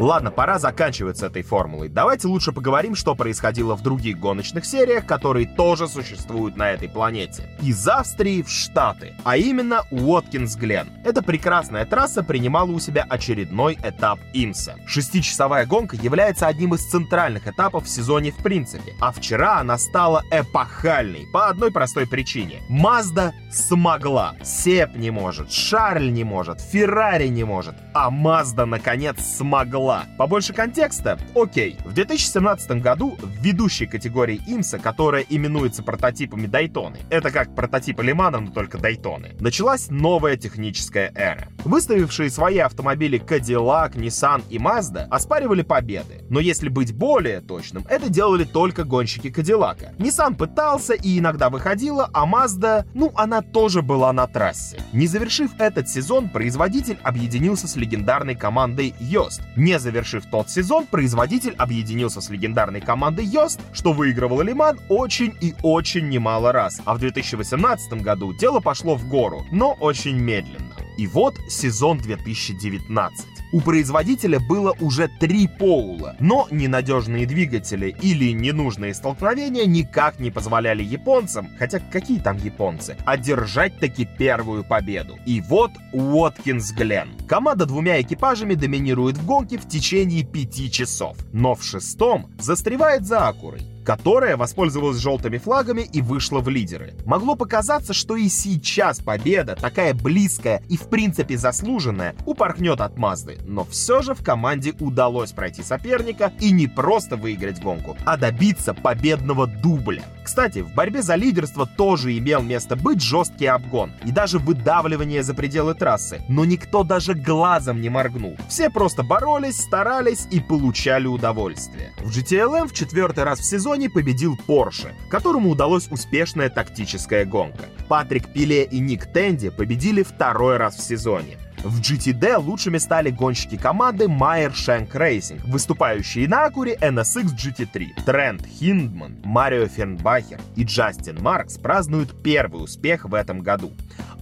Ладно, 0.00 0.30
пора 0.30 0.58
заканчивать 0.58 1.18
с 1.18 1.22
этой 1.22 1.42
формулой. 1.42 1.90
Давайте 1.90 2.26
лучше 2.26 2.52
поговорим, 2.52 2.94
что 2.94 3.14
происходило 3.14 3.76
в 3.76 3.82
других 3.82 4.18
гоночных 4.18 4.64
сериях, 4.64 5.04
которые 5.04 5.46
тоже 5.46 5.88
существуют 5.88 6.56
на 6.56 6.70
этой 6.70 6.88
планете. 6.88 7.50
Из 7.60 7.86
Австрии 7.86 8.40
в 8.40 8.48
Штаты, 8.48 9.12
а 9.24 9.36
именно 9.36 9.82
Уоткинс 9.90 10.56
Глен. 10.56 10.88
Эта 11.04 11.22
прекрасная 11.22 11.84
трасса 11.84 12.22
принимала 12.22 12.70
у 12.70 12.80
себя 12.80 13.06
очередной 13.10 13.78
этап 13.84 14.18
Имса. 14.32 14.76
Шестичасовая 14.86 15.66
гонка 15.66 15.96
является 15.96 16.46
одним 16.46 16.74
из 16.74 16.90
центральных 16.90 17.46
этапов 17.46 17.84
в 17.84 17.90
сезоне 17.90 18.30
в 18.30 18.42
принципе, 18.42 18.94
а 19.02 19.12
вчера 19.12 19.58
она 19.58 19.76
стала 19.76 20.24
эпохальной 20.30 21.26
по 21.30 21.48
одной 21.48 21.70
простой 21.70 22.06
причине. 22.06 22.62
Мазда 22.70 23.34
смогла. 23.52 24.34
Сеп 24.42 24.96
не 24.96 25.10
может, 25.10 25.52
Шарль 25.52 26.10
не 26.10 26.24
может, 26.24 26.62
Феррари 26.62 27.28
не 27.28 27.44
может, 27.44 27.74
а 27.92 28.08
Мазда 28.08 28.64
наконец 28.64 29.20
смогла 29.20 29.89
была. 29.90 30.04
Побольше 30.16 30.52
контекста? 30.52 31.18
Окей. 31.34 31.76
В 31.84 31.92
2017 31.92 32.82
году 32.82 33.16
в 33.20 33.42
ведущей 33.42 33.86
категории 33.86 34.40
Имса, 34.46 34.78
которая 34.78 35.24
именуется 35.28 35.82
прототипами 35.82 36.46
Дайтоны, 36.46 36.98
это 37.10 37.30
как 37.30 37.54
прототипы 37.54 38.02
Лимана, 38.04 38.38
но 38.40 38.50
только 38.50 38.78
Дайтоны, 38.78 39.30
началась 39.40 39.88
новая 39.90 40.36
техническая 40.36 41.12
эра. 41.14 41.48
Выставившие 41.64 42.30
свои 42.30 42.58
автомобили 42.58 43.20
Cadillac, 43.20 43.94
Nissan 43.94 44.42
и 44.48 44.58
Mazda 44.58 45.08
оспаривали 45.10 45.62
победы. 45.62 46.24
Но 46.28 46.38
если 46.38 46.68
быть 46.68 46.94
более 46.94 47.40
точным, 47.40 47.84
это 47.88 48.08
делали 48.08 48.44
только 48.44 48.84
гонщики 48.84 49.30
Кадиллака. 49.30 49.92
Nissan 49.98 50.36
пытался 50.36 50.94
и 50.94 51.18
иногда 51.18 51.50
выходила, 51.50 52.08
а 52.12 52.26
Mazda, 52.26 52.86
ну, 52.94 53.12
она 53.16 53.42
тоже 53.42 53.82
была 53.82 54.12
на 54.12 54.26
трассе. 54.26 54.78
Не 54.92 55.06
завершив 55.06 55.50
этот 55.58 55.88
сезон, 55.88 56.28
производитель 56.28 56.98
объединился 57.02 57.66
с 57.66 57.76
легендарной 57.76 58.36
командой 58.36 58.94
Yost, 59.00 59.40
не 59.56 59.79
завершив 59.80 60.24
тот 60.30 60.48
сезон, 60.50 60.86
производитель 60.86 61.54
объединился 61.56 62.20
с 62.20 62.30
легендарной 62.30 62.80
командой 62.80 63.26
Yost, 63.26 63.60
что 63.72 63.92
выигрывал 63.92 64.42
Лиман 64.42 64.78
очень 64.88 65.34
и 65.40 65.54
очень 65.62 66.08
немало 66.08 66.52
раз. 66.52 66.80
А 66.84 66.94
в 66.94 66.98
2018 66.98 68.02
году 68.02 68.32
дело 68.32 68.60
пошло 68.60 68.94
в 68.94 69.08
гору, 69.08 69.46
но 69.50 69.72
очень 69.72 70.16
медленно. 70.16 70.69
И 71.00 71.06
вот 71.06 71.40
сезон 71.48 71.96
2019. 71.96 73.26
У 73.54 73.62
производителя 73.62 74.38
было 74.38 74.76
уже 74.80 75.08
три 75.08 75.48
поула, 75.48 76.14
но 76.20 76.46
ненадежные 76.50 77.24
двигатели 77.24 77.96
или 78.02 78.32
ненужные 78.32 78.92
столкновения 78.92 79.64
никак 79.64 80.20
не 80.20 80.30
позволяли 80.30 80.82
японцам, 80.82 81.48
хотя 81.58 81.78
какие 81.78 82.20
там 82.20 82.36
японцы, 82.36 82.98
одержать 83.06 83.78
таки 83.78 84.06
первую 84.18 84.62
победу. 84.62 85.18
И 85.24 85.40
вот 85.40 85.70
Уоткинс 85.94 86.72
Глен. 86.72 87.08
Команда 87.26 87.64
двумя 87.64 87.98
экипажами 88.02 88.52
доминирует 88.52 89.16
в 89.16 89.24
гонке 89.24 89.56
в 89.56 89.66
течение 89.66 90.22
пяти 90.22 90.70
часов, 90.70 91.16
но 91.32 91.54
в 91.54 91.64
шестом 91.64 92.30
застревает 92.38 93.06
за 93.06 93.26
Акурой 93.26 93.69
которая 93.84 94.36
воспользовалась 94.36 94.98
желтыми 94.98 95.38
флагами 95.38 95.82
и 95.82 96.00
вышла 96.02 96.40
в 96.40 96.48
лидеры. 96.48 96.94
Могло 97.06 97.34
показаться, 97.34 97.92
что 97.92 98.16
и 98.16 98.28
сейчас 98.28 99.00
победа, 99.00 99.56
такая 99.56 99.94
близкая 99.94 100.62
и 100.68 100.76
в 100.76 100.88
принципе 100.88 101.36
заслуженная, 101.36 102.14
упорхнет 102.26 102.80
от 102.80 102.98
Мазды, 102.98 103.38
но 103.44 103.64
все 103.64 104.02
же 104.02 104.14
в 104.14 104.22
команде 104.22 104.74
удалось 104.80 105.32
пройти 105.32 105.62
соперника 105.62 106.32
и 106.40 106.50
не 106.50 106.66
просто 106.66 107.16
выиграть 107.16 107.62
гонку, 107.62 107.96
а 108.04 108.16
добиться 108.16 108.74
победного 108.74 109.46
дубля. 109.46 110.02
Кстати, 110.22 110.60
в 110.60 110.72
борьбе 110.74 111.02
за 111.02 111.16
лидерство 111.16 111.66
тоже 111.66 112.16
имел 112.16 112.42
место 112.42 112.76
быть 112.76 113.02
жесткий 113.02 113.46
обгон 113.46 113.92
и 114.04 114.12
даже 114.12 114.38
выдавливание 114.38 115.22
за 115.22 115.34
пределы 115.34 115.74
трассы, 115.74 116.22
но 116.28 116.44
никто 116.44 116.84
даже 116.84 117.14
глазом 117.14 117.80
не 117.80 117.88
моргнул. 117.88 118.36
Все 118.48 118.70
просто 118.70 119.02
боролись, 119.02 119.60
старались 119.60 120.28
и 120.30 120.40
получали 120.40 121.06
удовольствие. 121.06 121.92
В 121.98 122.10
GTLM 122.10 122.68
в 122.68 122.74
четвертый 122.74 123.24
раз 123.24 123.40
в 123.40 123.44
сезоне 123.70 123.88
победил 123.88 124.36
Porsche, 124.48 124.90
которому 125.08 125.50
удалось 125.50 125.86
успешная 125.92 126.50
тактическая 126.50 127.24
гонка. 127.24 127.66
Патрик 127.88 128.32
Пиле 128.32 128.64
и 128.64 128.80
Ник 128.80 129.06
Тенди 129.12 129.48
победили 129.48 130.02
второй 130.02 130.56
раз 130.56 130.74
в 130.74 130.82
сезоне. 130.82 131.38
В 131.62 131.78
GTD 131.80 132.38
лучшими 132.38 132.78
стали 132.78 133.10
гонщики 133.10 133.58
команды 133.58 134.08
Майер 134.08 134.52
Shank 134.52 134.92
Racing, 134.92 135.42
выступающие 135.44 136.26
на 136.26 136.46
Акуре 136.46 136.74
NSX 136.80 137.34
GT3. 137.36 138.04
Трент 138.06 138.46
Хиндман, 138.46 139.16
Марио 139.24 139.66
Фернбахер 139.66 140.40
и 140.56 140.64
Джастин 140.64 141.20
Маркс 141.20 141.58
празднуют 141.58 142.22
первый 142.22 142.64
успех 142.64 143.04
в 143.04 143.12
этом 143.12 143.40
году, 143.40 143.72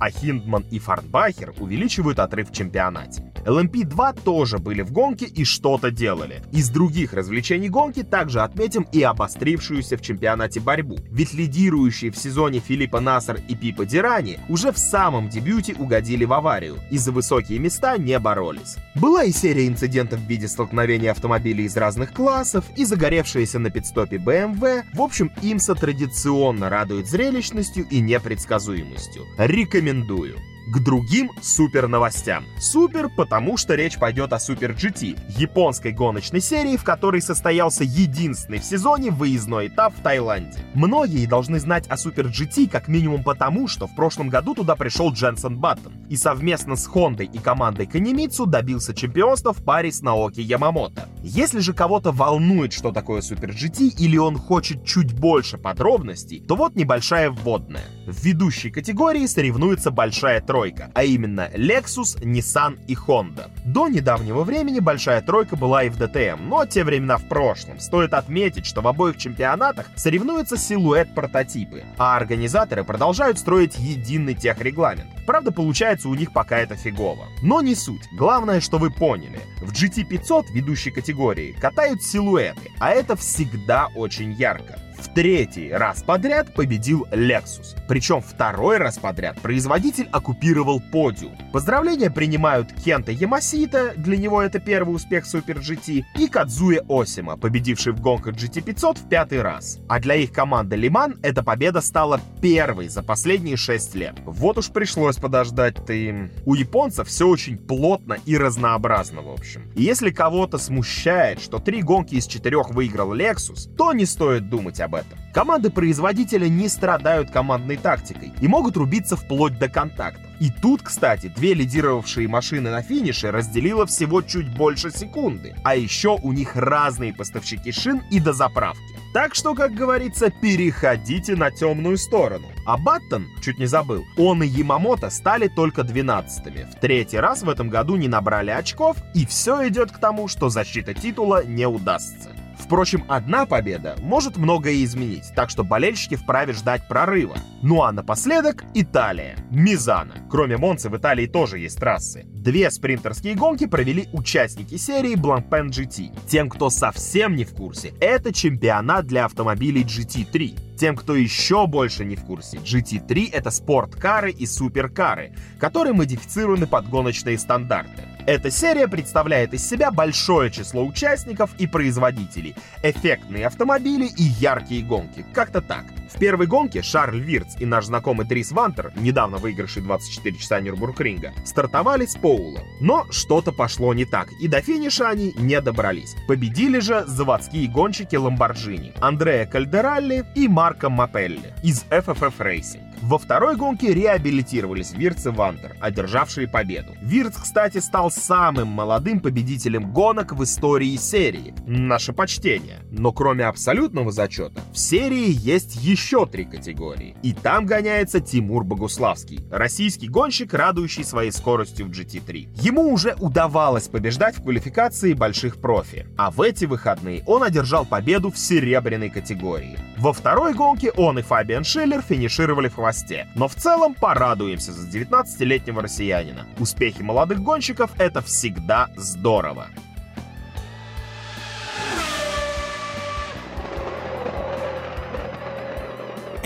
а 0.01 0.11
Хиндман 0.11 0.64
и 0.72 0.81
Фарнбахер 0.81 1.55
увеличивают 1.61 2.18
отрыв 2.18 2.51
в 2.51 2.53
чемпионате. 2.53 3.22
LMP2 3.44 4.22
тоже 4.22 4.59
были 4.59 4.83
в 4.83 4.92
гонке 4.92 5.27
и 5.27 5.44
что-то 5.44 5.90
делали. 5.90 6.42
Из 6.53 6.68
других 6.70 7.12
развлечений 7.12 7.68
гонки 7.68 8.03
также 8.03 8.40
отметим 8.40 8.87
и 8.92 9.03
обострившуюся 9.03 9.96
в 9.96 10.03
чемпионате 10.03 10.61
борьбу. 10.61 10.98
Ведь 11.11 11.35
лидирующие 11.35 12.11
в 12.11 12.18
сезоне 12.18 12.61
Филиппа 12.61 13.01
Нассер 13.01 13.40
и 13.48 13.55
Пипа 13.55 13.87
Дирани 13.87 14.38
уже 14.48 14.72
в 14.72 14.79
самом 14.79 15.29
дебюте 15.29 15.74
угодили 15.74 16.24
в 16.24 16.33
аварию 16.33 16.79
и 16.90 16.98
за 16.98 17.12
высокие 17.29 17.59
места 17.59 17.99
не 17.99 18.19
боролись. 18.19 18.77
Была 18.95 19.25
и 19.25 19.33
серия 19.33 19.69
инцидентов 19.69 20.21
в 20.21 20.27
виде 20.27 20.49
столкновения 20.49 21.11
автомобилей 21.11 21.64
из 21.64 21.77
разных 21.77 22.14
классов 22.14 22.64
и 22.75 22.87
загоревшаяся 22.87 23.59
на 23.59 23.71
пидстопе 23.71 24.17
BMW. 24.17 24.85
В 24.95 25.03
общем, 25.03 25.31
имса 25.43 25.75
традиционно 25.75 26.71
радует 26.71 27.07
зрелищностью 27.07 27.87
и 27.91 28.01
непредсказуемостью. 28.01 29.27
Рекомендую 29.37 30.37
к 30.68 30.81
другим 30.81 31.31
супер 31.40 31.88
новостям. 31.88 32.44
Супер, 32.61 33.09
потому 33.09 33.57
что 33.57 33.74
речь 33.74 33.96
пойдет 33.96 34.33
о 34.35 34.38
Супер 34.38 34.72
GT, 34.72 35.18
японской 35.38 35.92
гоночной 35.92 36.42
серии, 36.42 36.76
в 36.76 36.85
которой 36.85 37.22
состоялся 37.22 37.85
единственный 37.85 38.59
в 38.59 38.64
сезоне 38.64 39.11
выездной 39.11 39.68
этап 39.68 39.94
в 39.96 40.02
Таиланде. 40.02 40.59
Многие 40.74 41.26
должны 41.26 41.59
знать 41.59 41.87
о 41.88 41.96
Супер 41.96 42.26
GT 42.26 42.68
как 42.68 42.87
минимум 42.87 43.22
потому, 43.22 43.66
что 43.66 43.87
в 43.87 43.94
прошлом 43.96 44.28
году 44.28 44.54
туда 44.54 44.76
пришел 44.76 45.11
Дженсен 45.11 45.57
Баттон 45.57 45.94
и 46.11 46.16
совместно 46.16 46.76
с 46.76 46.87
Хондой 46.87 47.26
и 47.26 47.38
командой 47.38 47.87
Канемицу 47.87 48.44
добился 48.44 48.94
чемпионства 48.94 49.54
в 49.54 49.64
паре 49.64 49.90
с 49.90 50.02
Наоки 50.02 50.40
Ямамото. 50.40 51.09
Если 51.22 51.61
же 51.61 51.72
кого-то 51.72 52.12
волнует, 52.12 52.74
что 52.74 52.92
такое 52.92 53.22
Супер 53.22 53.50
GT, 53.50 53.94
или 53.98 54.18
он 54.18 54.37
хочет 54.37 54.85
чуть 54.85 55.18
больше 55.18 55.57
подробностей, 55.57 56.40
то 56.40 56.57
вот 56.57 56.76
небольшая 56.76 57.31
вводная. 57.31 57.85
В 58.07 58.22
ведущей 58.22 58.70
категории 58.70 59.26
соревнуется 59.26 59.90
большая 59.90 60.42
тройка 60.42 60.58
тройка, 60.59 60.90
а 60.94 61.05
именно 61.05 61.49
Lexus, 61.55 62.21
Nissan 62.21 62.79
и 62.88 62.94
Honda. 62.94 63.49
До 63.64 63.87
недавнего 63.87 64.42
времени 64.42 64.81
большая 64.81 65.23
тройка 65.23 65.55
была 65.55 65.85
и 65.85 65.88
в 65.88 66.01
DTM, 66.01 66.40
но 66.49 66.66
те 66.66 66.83
времена 66.83 67.16
в 67.16 67.29
прошлом. 67.29 67.79
Стоит 67.79 68.12
отметить, 68.12 68.66
что 68.66 68.81
в 68.81 68.88
обоих 68.88 69.18
чемпионатах 69.18 69.87
соревнуются 69.94 70.57
силуэт-прототипы, 70.57 71.85
а 71.97 72.16
организаторы 72.16 72.83
продолжают 72.83 73.38
строить 73.38 73.79
единый 73.79 74.35
техрегламент. 74.35 75.11
Правда, 75.27 75.53
получается 75.53 76.09
у 76.09 76.14
них 76.14 76.33
пока 76.33 76.59
это 76.59 76.75
фигово. 76.75 77.27
Но 77.40 77.61
не 77.61 77.77
суть. 77.77 78.09
Главное, 78.12 78.61
что 78.61 78.79
вы 78.79 78.90
поняли. 78.90 79.40
В 79.61 79.73
GT500 79.73 80.47
ведущей 80.53 80.90
категории 80.90 81.53
катают 81.53 82.03
силуэты, 82.03 82.73
а 82.81 82.90
это 82.90 83.14
всегда 83.14 83.88
очень 83.94 84.33
ярко. 84.33 84.77
В 84.99 85.15
третий 85.15 85.71
раз 85.71 86.03
подряд 86.03 86.53
победил 86.53 87.07
Lexus. 87.13 87.77
Причем 87.87 88.21
второй 88.21 88.79
раз 88.79 88.99
подряд 88.99 89.41
производитель 89.41 90.09
оккупировал 90.11 90.81
подиум. 90.81 91.39
Поздравления 91.53 92.11
принимают 92.11 92.73
Кента 92.73 93.13
Ямасита, 93.13 93.95
для 93.97 94.17
него 94.17 94.43
это 94.43 94.59
первый 94.59 94.97
успех 94.97 95.25
Super 95.25 95.61
GT, 95.61 96.05
и 96.19 96.27
Кадзуя 96.27 96.85
Осима, 96.89 97.37
победивший 97.37 97.93
в 97.93 98.01
гонках 98.01 98.35
GT500 98.35 98.99
в 98.99 99.09
пятый 99.09 99.41
раз. 99.41 99.79
А 99.89 100.01
для 100.01 100.17
их 100.17 100.33
команды 100.33 100.75
Лиман 100.75 101.19
эта 101.23 101.45
победа 101.45 101.81
стала 101.81 102.21
первой 102.43 102.89
за 102.89 103.03
последние 103.05 103.57
6 103.57 103.95
лет. 103.95 104.17
Вот 104.25 104.59
уж 104.59 104.71
пришлось 104.71 105.17
подождать-то 105.17 105.93
им. 105.93 106.31
У 106.45 106.55
японцев 106.55 107.07
все 107.07 107.29
очень 107.29 107.57
плотно 107.57 108.19
и 108.27 108.37
разнообразно, 108.37 109.23
в 109.23 109.31
общем. 109.31 109.71
И 109.77 109.83
если 109.83 110.11
кого-то 110.11 110.59
смущает, 110.59 111.41
что 111.41 111.61
три 111.61 111.83
гонки 111.83 112.17
из 112.17 112.27
четырех 112.27 112.71
выиграл 112.71 113.15
Lexus, 113.15 113.75
то 113.77 113.93
не 113.93 114.05
стоит 114.05 114.49
думать 114.49 114.81
об 114.81 114.88
этом. 114.94 115.18
Команды 115.33 115.70
производителя 115.70 116.48
не 116.48 116.68
страдают 116.68 117.31
командной 117.31 117.77
тактикой 117.77 118.33
и 118.40 118.48
могут 118.48 118.77
рубиться 118.77 119.16
вплоть 119.16 119.59
до 119.59 119.68
контактов. 119.68 120.24
И 120.40 120.51
тут, 120.51 120.83
кстати, 120.83 121.29
две 121.29 121.55
лидировавшие 121.55 122.29
машины 122.29 122.70
на 122.70 122.83
финише 122.83 123.31
разделило 123.31 123.87
всего 123.87 124.22
чуть 124.22 124.48
больше 124.57 124.90
секунды. 124.90 125.55
А 125.64 125.74
еще 125.74 126.18
у 126.22 126.33
них 126.33 126.57
разные 126.57 127.12
поставщики 127.12 127.72
шин 127.72 128.03
и 128.11 128.20
дозаправки. 128.20 128.98
Так 129.14 129.35
что, 129.35 129.55
как 129.55 129.72
говорится, 129.72 130.31
переходите 130.31 131.35
на 131.35 131.51
темную 131.51 131.96
сторону. 131.96 132.48
А 132.66 132.77
Баттон, 132.77 133.27
чуть 133.42 133.59
не 133.59 133.66
забыл, 133.66 134.05
он 134.16 134.42
и 134.42 134.46
Ямамото 134.46 135.11
стали 135.11 135.48
только 135.48 135.81
12-ми. 135.81 136.64
В 136.64 136.79
третий 136.79 137.18
раз 137.18 137.42
в 137.42 137.48
этом 137.48 137.70
году 137.70 137.96
не 137.96 138.07
набрали 138.07 138.51
очков, 138.51 138.96
и 139.14 139.24
все 139.24 139.66
идет 139.68 139.90
к 139.90 139.98
тому, 139.98 140.29
что 140.29 140.51
защита 140.51 140.92
титула 140.94 141.44
не 141.44 141.66
удастся. 141.66 142.38
Впрочем, 142.59 143.05
одна 143.09 143.47
победа 143.47 143.97
может 144.01 144.37
многое 144.37 144.85
изменить, 144.85 145.33
так 145.35 145.49
что 145.49 145.64
болельщики 145.64 146.16
вправе 146.16 146.53
ждать 146.53 146.87
прорыва. 146.88 147.37
Ну 147.62 147.83
а 147.83 147.92
напоследок 147.92 148.64
Италия. 148.75 149.37
Мизана. 149.51 150.14
Кроме 150.31 150.57
Монцы 150.57 150.90
в 150.90 150.97
Италии 150.97 151.27
тоже 151.27 151.59
есть 151.59 151.79
трассы. 151.79 152.25
Две 152.27 152.71
спринтерские 152.71 153.35
гонки 153.35 153.66
провели 153.66 154.09
участники 154.12 154.77
серии 154.77 155.16
Blancpain 155.16 155.68
GT. 155.68 156.29
Тем, 156.29 156.49
кто 156.49 156.71
совсем 156.71 157.37
не 157.37 157.44
в 157.44 157.55
курсе, 157.55 157.94
это 158.01 158.33
чемпионат 158.33 159.07
для 159.07 159.25
автомобилей 159.25 159.85
GT3. 159.85 160.77
Тем, 160.77 160.94
кто 160.97 161.16
еще 161.16 161.66
больше 161.66 162.05
не 162.05 162.16
в 162.16 162.25
курсе, 162.25 162.59
GT3 162.59 163.31
это 163.33 163.51
спорткары 163.51 164.31
и 164.31 164.47
суперкары, 164.47 165.35
которые 165.59 165.92
модифицированы 165.92 166.66
под 166.66 166.88
гоночные 166.88 167.38
стандарты. 167.38 168.03
Эта 168.29 168.51
серия 168.51 168.88
представляет 168.88 169.55
из 169.55 169.67
себя 169.67 169.91
большое 169.91 170.51
число 170.51 170.85
участников 170.85 171.49
и 171.57 171.67
производителей, 171.67 172.55
эффектные 172.83 173.47
автомобили 173.47 174.05
и 174.05 174.23
яркие 174.23 174.83
гонки. 174.83 175.25
Как-то 175.33 175.62
так. 175.62 175.87
В 176.09 176.18
первой 176.18 176.47
гонке 176.47 176.83
Шарль 176.83 177.21
Вирц 177.21 177.55
и 177.61 177.66
наш 177.66 177.87
знакомый 177.87 178.27
Дрис 178.27 178.51
Вантер, 178.51 178.92
недавно 178.97 179.37
выигравший 179.37 179.83
24 179.83 180.37
часа 180.37 180.61
Нюрбургринга, 180.61 181.33
стартовали 181.44 182.07
с 182.07 182.16
Поула. 182.16 182.61
Но 182.81 183.07
что-то 183.11 183.53
пошло 183.53 183.92
не 183.92 184.07
так, 184.07 184.29
и 184.40 184.49
до 184.49 184.62
финиша 184.62 185.09
они 185.09 185.35
не 185.37 185.61
добрались. 185.61 186.16
Победили 186.27 186.79
же 186.79 187.05
заводские 187.07 187.68
гонщики 187.68 188.16
Ламборджини, 188.16 188.94
Андреа 189.01 189.47
Кальдералли 189.47 190.25
и 190.35 190.49
Марко 190.49 190.88
Мапелли 190.88 191.55
из 191.62 191.85
FFF 191.90 192.35
Racing. 192.38 192.85
Во 193.03 193.18
второй 193.18 193.57
гонке 193.57 193.94
реабилитировались 193.94 194.92
Вирц 194.92 195.27
и 195.27 195.29
Вантер, 195.29 195.77
одержавшие 195.81 196.49
победу. 196.49 196.97
Вирц, 197.01 197.37
кстати, 197.37 197.79
стал 197.79 198.11
самым 198.11 198.68
молодым 198.68 199.21
победителем 199.21 199.92
гонок 199.92 200.33
в 200.33 200.42
истории 200.42 200.97
серии. 200.97 201.55
Наше 201.66 202.12
почтение. 202.12 202.81
Но 202.90 203.12
кроме 203.12 203.44
абсолютного 203.44 204.11
зачета, 204.11 204.61
в 204.73 204.79
серии 204.79 205.31
есть 205.31 205.77
еще 205.77 205.98
три 206.27 206.45
категории. 206.45 207.17
И 207.23 207.33
там 207.33 207.67
гоняется 207.67 208.21
Тимур 208.21 208.65
Богуславский, 208.65 209.41
российский 209.51 210.09
гонщик, 210.09 210.55
радующий 210.55 211.05
своей 211.05 211.31
скоростью 211.33 211.87
в 211.87 211.91
GT3. 211.91 212.61
Ему 212.63 212.93
уже 212.93 213.15
удавалось 213.19 213.89
побеждать 213.89 214.37
в 214.37 214.43
квалификации 214.43 215.13
больших 215.13 215.61
профи. 215.61 216.07
А 216.17 216.31
в 216.31 216.41
эти 216.41 216.65
выходные 216.65 217.23
он 217.27 217.43
одержал 217.43 217.85
победу 217.85 218.31
в 218.31 218.39
серебряной 218.39 219.11
категории. 219.11 219.79
Во 219.99 220.13
второй 220.13 220.55
гонке 220.55 220.93
он 220.93 221.19
и 221.19 221.23
Фабиан 221.23 221.65
Шиллер 221.65 222.03
финишировали 222.03 222.69
в 222.69 222.77
хвосте. 222.77 223.27
Но 223.35 223.49
в 223.49 223.55
целом 223.55 223.95
порадуемся 223.95 224.73
за 224.73 224.89
19-летнего 224.89 225.83
россиянина. 225.83 226.47
Успехи 226.59 227.03
молодых 227.03 227.41
гонщиков— 227.43 227.91
это 227.99 228.23
всегда 228.23 228.89
здорово. 228.97 229.69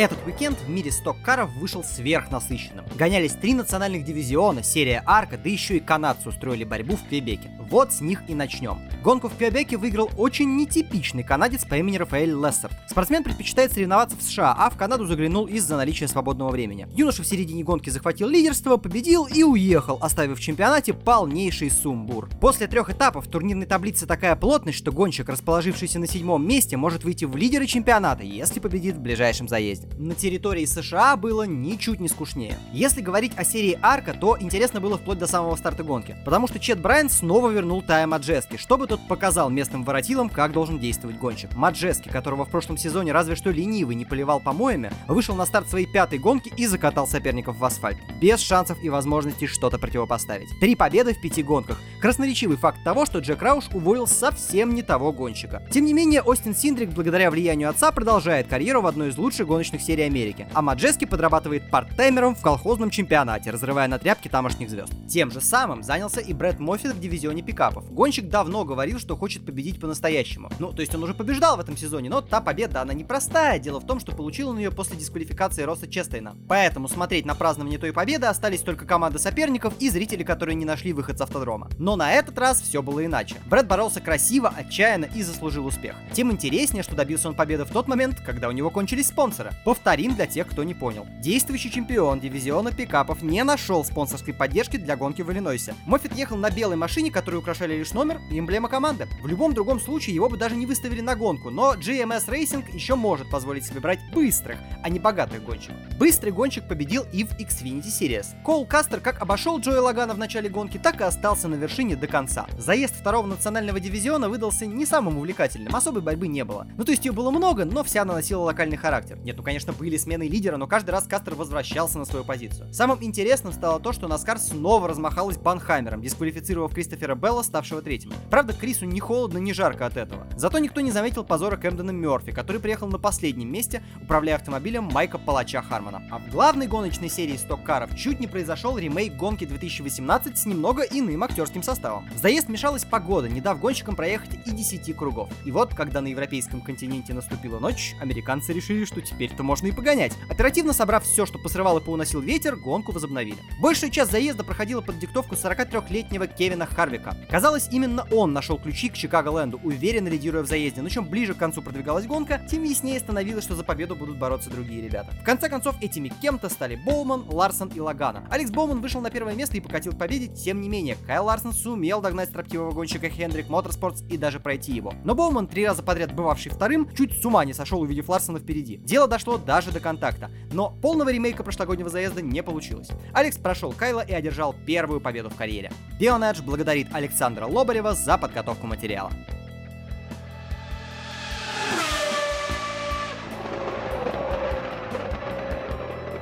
Этот 0.03 0.19
уикенд 0.27 0.59
в 0.59 0.69
мире 0.69 0.91
сток-каров 0.91 1.53
вышел 1.53 1.85
сверхнасыщенным. 1.85 2.85
Гонялись 2.97 3.35
три 3.35 3.55
национальных 3.55 4.05
дивизиона, 4.05 4.65
серия 4.65 5.01
Арка, 5.07 5.39
да 5.39 5.49
еще 5.49 5.77
и 5.77 5.81
канадцы 5.81 6.29
устроили 6.29 6.65
борьбу 6.65 6.97
в 6.97 7.07
Квебеке. 7.07 7.53
Вот 7.71 7.93
с 7.93 8.01
них 8.01 8.25
и 8.27 8.35
начнем. 8.35 8.81
Гонку 9.05 9.29
в 9.29 9.37
Квебеке 9.37 9.77
выиграл 9.77 10.11
очень 10.19 10.57
нетипичный 10.57 11.23
канадец 11.23 11.65
по 11.65 11.77
имени 11.77 11.99
Рафаэль 11.99 12.33
Лессерт. 12.33 12.73
Спортсмен 12.89 13.23
предпочитает 13.23 13.73
соревноваться 13.73 14.17
в 14.17 14.23
США, 14.23 14.53
а 14.59 14.71
в 14.71 14.77
Канаду 14.77 15.07
заглянул 15.07 15.47
из-за 15.47 15.77
наличия 15.77 16.09
свободного 16.09 16.51
времени. 16.51 16.89
Юноша 16.97 17.23
в 17.23 17.27
середине 17.29 17.63
гонки 17.63 17.89
захватил 17.89 18.27
лидерство, 18.27 18.79
победил 18.79 19.27
и 19.27 19.45
уехал, 19.45 19.99
оставив 20.01 20.39
в 20.39 20.43
чемпионате 20.43 20.95
полнейший 20.95 21.71
сумбур. 21.71 22.29
После 22.41 22.67
трех 22.67 22.91
этапов 22.91 23.27
в 23.27 23.31
турнирной 23.31 23.67
таблице 23.67 24.07
такая 24.07 24.35
плотность, 24.35 24.79
что 24.79 24.91
гонщик, 24.91 25.29
расположившийся 25.29 26.01
на 26.01 26.09
седьмом 26.09 26.45
месте, 26.45 26.77
может 26.77 27.05
выйти 27.05 27.25
в 27.25 27.37
лидеры 27.37 27.67
чемпионата, 27.67 28.25
если 28.25 28.59
победит 28.59 28.97
в 28.97 29.01
ближайшем 29.01 29.47
заезде. 29.47 29.92
На 29.99 30.15
территории 30.15 30.65
США 30.65 31.17
было 31.17 31.45
ничуть 31.45 32.01
не 32.01 32.09
скучнее. 32.09 32.59
Если 32.73 33.01
говорить 33.01 33.33
о 33.37 33.45
серии 33.45 33.79
Арка, 33.83 34.15
то 34.15 34.37
интересно 34.41 34.81
было 34.81 34.97
вплоть 34.97 35.19
до 35.19 35.27
самого 35.27 35.55
старта 35.57 35.85
гонки, 35.85 36.17
потому 36.25 36.49
что 36.49 36.59
Чет 36.59 36.81
Брайан 36.81 37.11
снова 37.11 37.51
вернул 37.51 37.83
Тая 37.83 38.07
Маджески, 38.07 38.57
чтобы 38.57 38.87
тот 38.87 39.01
показал 39.07 39.51
местным 39.51 39.85
воротилам, 39.85 40.29
как 40.29 40.53
должен 40.53 40.79
действовать 40.79 41.19
гонщик. 41.19 41.55
Маджески, 41.55 42.09
которого 42.09 42.45
в 42.45 42.51
прошлом 42.51 42.77
сезоне 42.77 43.13
разве 43.13 43.37
что 43.37 43.51
ленивый 43.51 43.95
не 43.95 44.05
поливал 44.05 44.41
помоями, 44.41 44.91
вышел 45.09 45.35
на 45.35 45.47
старт 45.47 45.69
своей 45.69 45.87
пятой 45.87 46.19
гонки 46.19 46.53
и 46.57 46.67
закатал 46.67 47.07
соперников 47.07 47.59
в 47.59 47.65
асфальт, 47.65 47.99
без 48.21 48.41
шансов 48.41 48.83
и 48.83 48.89
возможности 48.89 49.47
что-то 49.47 49.79
противопоставить. 49.79 50.49
Три 50.61 50.75
победы 50.75 51.15
в 51.15 51.21
пяти 51.21 51.43
гонках. 51.43 51.81
Красноречивый 52.01 52.57
факт 52.57 52.83
того, 52.85 53.07
что 53.07 53.19
Джек 53.19 53.43
Рауш 53.43 53.69
уволил 53.73 54.07
совсем 54.07 54.75
не 54.75 54.83
того 54.83 55.13
гонщика. 55.13 55.63
Тем 55.71 55.85
не 55.85 55.95
менее, 55.95 56.23
Остин 56.23 56.55
Синдрик, 56.55 56.91
благодаря 56.91 57.31
влиянию 57.31 57.69
отца, 57.69 57.93
продолжает 57.93 58.49
карьеру 58.49 58.83
в 58.83 58.87
одной 58.87 59.11
из 59.11 59.19
лучших 59.19 59.47
гоночных 59.47 59.72
серий 59.81 60.03
Америки, 60.03 60.47
а 60.53 60.61
Маджески 60.61 61.05
подрабатывает 61.05 61.71
парттаймером 61.71 62.35
в 62.35 62.43
колхозном 62.43 62.91
чемпионате, 62.91 63.51
разрывая 63.51 63.89
на 63.89 63.99
тряпки 63.99 64.29
тамошних 64.29 64.69
звезд. 64.69 64.93
Тем 65.09 65.31
же 65.31 65.41
самым 65.41 65.83
занялся 65.83 66.21
и 66.21 66.33
Брэд 66.33 66.59
Моффит 66.59 66.93
в 66.93 67.01
дивизионе 67.01 67.43
пикапов. 67.43 67.91
Гонщик 67.93 68.29
давно 68.29 68.65
говорил, 68.65 68.99
что 68.99 69.17
хочет 69.17 69.47
победить 69.47 69.81
по-настоящему. 69.81 70.51
Ну, 70.59 70.73
то 70.73 70.81
есть 70.81 70.95
он 70.95 71.03
уже 71.03 71.15
побеждал 71.15 71.57
в 71.57 71.61
этом 71.61 71.77
сезоне, 71.77 72.11
но 72.11 72.21
та 72.21 72.41
победа, 72.41 72.83
она 72.83 72.93
непростая. 72.93 73.59
Дело 73.59 73.81
в 73.81 73.87
том, 73.87 74.01
что 74.01 74.13
получил 74.13 74.51
он 74.51 74.59
ее 74.59 74.71
после 74.71 74.97
дисквалификации 74.97 75.63
Росса 75.63 75.89
Честейна. 75.89 76.37
Поэтому 76.49 76.89
смотреть 76.89 77.25
на 77.25 77.35
празднование 77.35 77.79
той 77.79 77.93
победы 77.93 78.27
остались 78.27 78.61
только 78.61 78.85
команда 78.85 79.19
соперников 79.19 79.75
и 79.79 79.89
зрители, 79.89 80.23
которые 80.23 80.55
не 80.55 80.65
нашли 80.65 80.93
выход 80.93 81.19
с 81.19 81.21
автодрома. 81.21 81.69
Но 81.79 81.97
на 81.97 82.13
этот 82.13 82.39
раз 82.39 82.61
все 82.61 82.83
было 82.83 83.05
иначе. 83.05 83.37
Брэд 83.47 83.67
боролся 83.67 84.01
красиво, 84.01 84.53
отчаянно 84.57 85.07
и 85.15 85.23
заслужил 85.23 85.67
успех. 85.67 85.95
Тем 86.13 86.31
интереснее, 86.33 86.83
что 86.83 86.97
добился 86.97 87.29
он 87.29 87.35
победы 87.35 87.65
в 87.65 87.71
тот 87.71 87.89
момент, 87.89 88.21
когда 88.25 88.49
у 88.49 88.53
него 88.53 88.71
кончились 88.71 89.09
спонсоры. 89.09 89.53
Повторим 89.65 90.17
для 90.17 90.27
тех, 90.27 90.49
кто 90.49 90.65
не 90.65 90.75
понял. 90.75 91.07
Действующий 91.21 91.71
чемпион 91.71 92.19
дивизиона 92.19 92.73
пикапов 92.73 93.23
не 93.23 93.45
нашел 93.45 93.85
спонсорской 93.85 94.35
поддержки 94.35 94.77
для 94.77 94.97
гонки 94.97 95.23
в 95.23 95.31
Иллинойсе. 95.31 95.77
Моффит 95.87 96.17
ехал 96.17 96.37
на 96.37 96.51
белой 96.51 96.75
машине, 96.75 97.13
которую 97.13 97.43
украшали 97.43 97.77
лишь 97.77 97.93
номер 97.93 98.21
и 98.29 98.41
эмблема 98.41 98.69
команды. 98.69 99.07
В 99.23 99.29
любом 99.29 99.55
другом 99.55 99.79
случае 99.79 100.17
его 100.17 100.29
бы 100.29 100.37
даже 100.37 100.57
не 100.57 100.67
выставили 100.67 101.01
на 101.01 101.15
гонку, 101.15 101.51
но 101.51 101.75
GMS 101.75 102.27
Racing 102.27 102.75
еще 102.75 102.97
может 102.97 103.31
позволить 103.31 103.65
себе 103.65 103.79
брать 103.79 104.01
быстрых, 104.13 104.59
а 104.83 104.89
не 104.89 104.99
богатых 104.99 105.45
гонщиков. 105.45 105.77
Быстрый 105.97 106.31
гонщик 106.31 106.67
победил 106.67 107.05
и 107.13 107.23
в 107.23 107.31
Xfinity 107.39 107.85
Series. 107.85 108.27
Коул 108.45 108.67
Кастер 108.67 108.99
как 108.99 109.23
обошел 109.23 109.61
Джоуи 109.61 109.81
Логано 109.81 110.15
в 110.15 110.19
начале 110.19 110.49
гонки, 110.49 110.79
так 110.79 111.01
и 111.01 111.05
остался 111.05 111.47
на 111.47 111.55
вершине 111.55 111.95
до 111.95 112.09
конца. 112.09 112.47
Заезд 112.59 112.97
второго 112.97 113.29
национального 113.29 113.79
дивизиона 113.79 114.29
выдался 114.29 114.67
не 114.67 114.87
самым 114.87 115.19
увлекательным, 115.19 115.77
особой 115.77 116.03
борьбы 116.03 116.27
не 116.27 116.45
было. 116.45 116.67
Ну 116.77 116.85
то 116.85 116.91
есть 116.91 117.05
ее 117.05 117.13
было 117.13 117.31
много, 117.31 117.65
но 117.65 117.85
вся 117.85 118.03
она 118.03 118.15
носила 118.15 118.43
локальный 118.43 118.77
характер. 118.77 119.19
Нет, 119.23 119.37
ну 119.37 119.45
конечно 119.45 119.52
были 119.73 119.97
смены 119.97 120.29
лидера, 120.29 120.57
но 120.57 120.67
каждый 120.67 120.91
раз 120.91 121.05
Кастер 121.05 121.35
возвращался 121.35 121.99
на 121.99 122.05
свою 122.05 122.25
позицию. 122.25 122.73
Самым 122.73 123.03
интересным 123.03 123.53
стало 123.53 123.81
то, 123.81 123.93
что 123.93 124.09
Наскар 124.09 124.39
снова 124.39 124.89
размахалась 124.89 125.37
банхаймером, 125.37 126.01
дисквалифицировав 126.01 126.73
Кристофера 126.73 127.15
Белла, 127.15 127.43
ставшего 127.43 127.83
третьим. 127.83 128.13
Правда, 128.31 128.53
Крису 128.53 128.87
не 128.87 129.01
холодно, 129.01 129.39
не 129.39 129.53
жарко 129.53 129.87
от 129.87 129.97
этого. 129.97 130.27
Зато 130.37 130.59
никто 130.59 130.81
не 130.81 130.91
заметил 130.91 131.25
позора 131.25 131.57
Кэмдена 131.57 131.91
Мерфи, 131.91 132.33
который 132.33 132.61
приехал 132.61 132.89
на 132.89 132.99
последнем 132.99 133.51
месте, 133.53 133.83
управляя 134.03 134.37
автомобилем 134.37 134.85
Майка 134.85 135.19
Палача 135.19 135.63
Хармона. 135.63 136.03
А 136.11 136.19
в 136.19 136.31
главной 136.31 136.67
гоночной 136.67 137.09
серии 137.09 137.37
сток-каров 137.37 137.97
чуть 137.97 138.21
не 138.21 138.27
произошел 138.27 138.79
ремейк 138.79 139.17
гонки 139.17 139.45
2018 139.45 140.39
с 140.39 140.47
немного 140.47 140.83
иным 140.83 141.23
актерским 141.25 141.63
составом. 141.63 142.09
В 142.15 142.19
заезд 142.19 142.49
мешалась 142.49 142.85
погода, 142.85 143.29
не 143.29 143.41
дав 143.41 143.61
гонщикам 143.61 143.97
проехать 143.97 144.47
и 144.47 144.51
10 144.51 144.97
кругов. 144.97 145.31
И 145.45 145.51
вот, 145.51 145.75
когда 145.75 146.01
на 146.01 146.09
европейском 146.09 146.61
континенте 146.61 147.15
наступила 147.15 147.59
ночь, 147.59 147.95
американцы 148.01 148.53
решили, 148.53 148.85
что 148.85 149.01
теперь-то 149.01 149.42
можно 149.43 149.67
и 149.67 149.73
погонять. 149.73 150.13
Оперативно 150.29 150.73
собрав 150.73 151.05
все, 151.05 151.27
что 151.27 151.39
посрывал 151.39 151.79
и 151.79 151.83
поуносил 151.83 152.21
ветер, 152.21 152.57
гонку 152.57 152.93
возобновили. 152.93 153.39
Большая 153.61 153.91
часть 153.91 154.11
заезда 154.11 154.45
проходила 154.45 154.81
под 154.81 154.99
диктовку 154.99 155.35
43-летнего 155.35 156.27
Кевина 156.27 156.67
Харвика. 156.67 157.17
Казалось, 157.31 157.69
именно 157.71 158.07
он 158.11 158.33
нашел 158.33 158.59
ключи 158.59 158.89
к 158.89 158.95
Чикаго-Ленду, 158.95 159.61
уверенно 159.63 160.09
лидируя 160.09 160.43
в 160.43 160.47
заезде, 160.47 160.83
но 160.83 160.89
чем 160.89 161.07
ближе 161.09 161.35
к 161.35 161.39
концу 161.39 161.63
продвигалась 161.63 162.07
гонка, 162.07 162.41
тем 162.51 162.63
яснее 162.65 163.01
становилось, 163.01 163.45
что 163.45 163.55
за 163.55 163.65
победу 163.65 163.97
будут 163.97 164.19
бороться 164.19 164.51
другие 164.51 164.83
ребята. 164.83 165.13
В 165.21 165.25
конце 165.25 165.49
концов, 165.49 165.77
этими 165.81 166.13
кем-то 166.21 166.49
стали 166.49 166.77
Боуман, 166.77 167.27
Ларсон 167.29 167.69
и 167.69 167.81
Лагана. 167.81 168.27
Алекс 168.31 168.51
Боуман 168.51 168.81
вышел 168.81 169.01
на 169.01 169.11
первое 169.11 169.35
место 169.35 169.57
и 169.57 169.61
покатил 169.61 169.93
к 169.93 169.99
победе, 169.99 170.29
тем 170.29 170.61
не 170.61 170.69
менее, 170.69 170.97
Кайл 171.07 171.25
Ларсон 171.25 171.53
сумел 171.53 172.01
догнать 172.01 172.29
строптивого 172.29 172.73
гонщика 172.73 173.09
Хендрик 173.09 173.49
Моторспортс 173.49 174.03
и 174.09 174.17
даже 174.17 174.41
пройти 174.41 174.73
его. 174.73 174.95
Но 175.05 175.15
Боуман, 175.15 175.47
три 175.47 175.67
раза 175.67 175.83
подряд 175.83 176.15
бывавший 176.15 176.53
вторым, 176.53 176.89
чуть 176.95 177.21
с 177.21 177.25
ума 177.25 177.45
не 177.45 177.53
сошел, 177.53 177.81
увидев 177.81 178.09
Ларсона 178.09 178.39
впереди. 178.39 178.77
Дело 178.79 179.09
дошло 179.09 179.32
даже 179.39 179.71
до 179.73 179.81
контакта, 179.81 180.31
но 180.53 180.71
полного 180.83 181.11
ремейка 181.11 181.43
прошлогоднего 181.43 181.89
заезда 181.89 182.23
не 182.23 182.43
получилось. 182.43 182.89
Алекс 183.13 183.37
прошел 183.37 183.73
Кайла 183.73 184.01
и 184.01 184.13
одержал 184.13 184.55
первую 184.67 185.01
победу 185.01 185.31
в 185.31 185.37
карьере. 185.37 185.73
Bionedge 186.01 186.43
благодарит 186.43 186.89
Александра 186.93 187.47
Лобарева 187.47 187.95
за 187.95 188.19
подготовку 188.19 188.67
материала. 188.67 189.13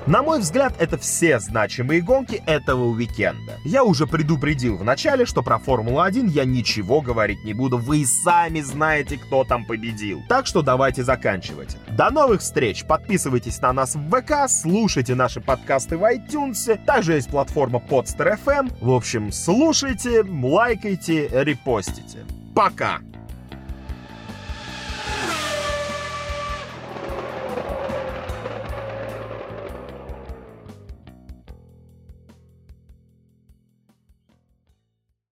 На 0.06 0.22
мой 0.22 0.40
взгляд, 0.40 0.74
это 0.78 0.96
все 0.96 1.38
значимые 1.38 2.00
гонки 2.00 2.42
этого 2.46 2.86
уикенда. 2.86 3.58
Я 3.64 3.84
уже 3.84 4.06
предупредил 4.06 4.78
в 4.78 4.84
начале, 4.84 5.26
что 5.26 5.42
про 5.42 5.58
Формулу-1 5.58 6.28
я 6.28 6.44
ничего 6.44 7.00
говорить 7.00 7.44
не 7.44 7.52
буду, 7.52 7.76
вы 7.76 7.98
и 7.98 8.04
сами 8.06 8.60
знаете, 8.60 9.18
кто 9.18 9.44
там 9.44 9.66
победил. 9.66 10.22
Так 10.28 10.46
что 10.46 10.62
давайте 10.62 11.04
заканчивать. 11.04 11.76
До 11.88 12.10
новых 12.10 12.40
встреч, 12.40 12.84
подписывайтесь 12.84 13.60
на 13.60 13.72
нас 13.72 13.94
в 13.94 14.10
ВК, 14.10 14.48
слушайте 14.48 15.14
наши 15.14 15.40
подкасты 15.40 15.98
в 15.98 16.02
iTunes, 16.02 16.82
также 16.86 17.14
есть 17.14 17.28
платформа 17.28 17.78
Podster 17.78 18.38
FM. 18.44 18.72
В 18.80 18.90
общем, 18.90 19.30
слушайте, 19.32 20.22
лайкайте, 20.22 21.28
репостите. 21.32 22.24
Пока! 22.54 23.00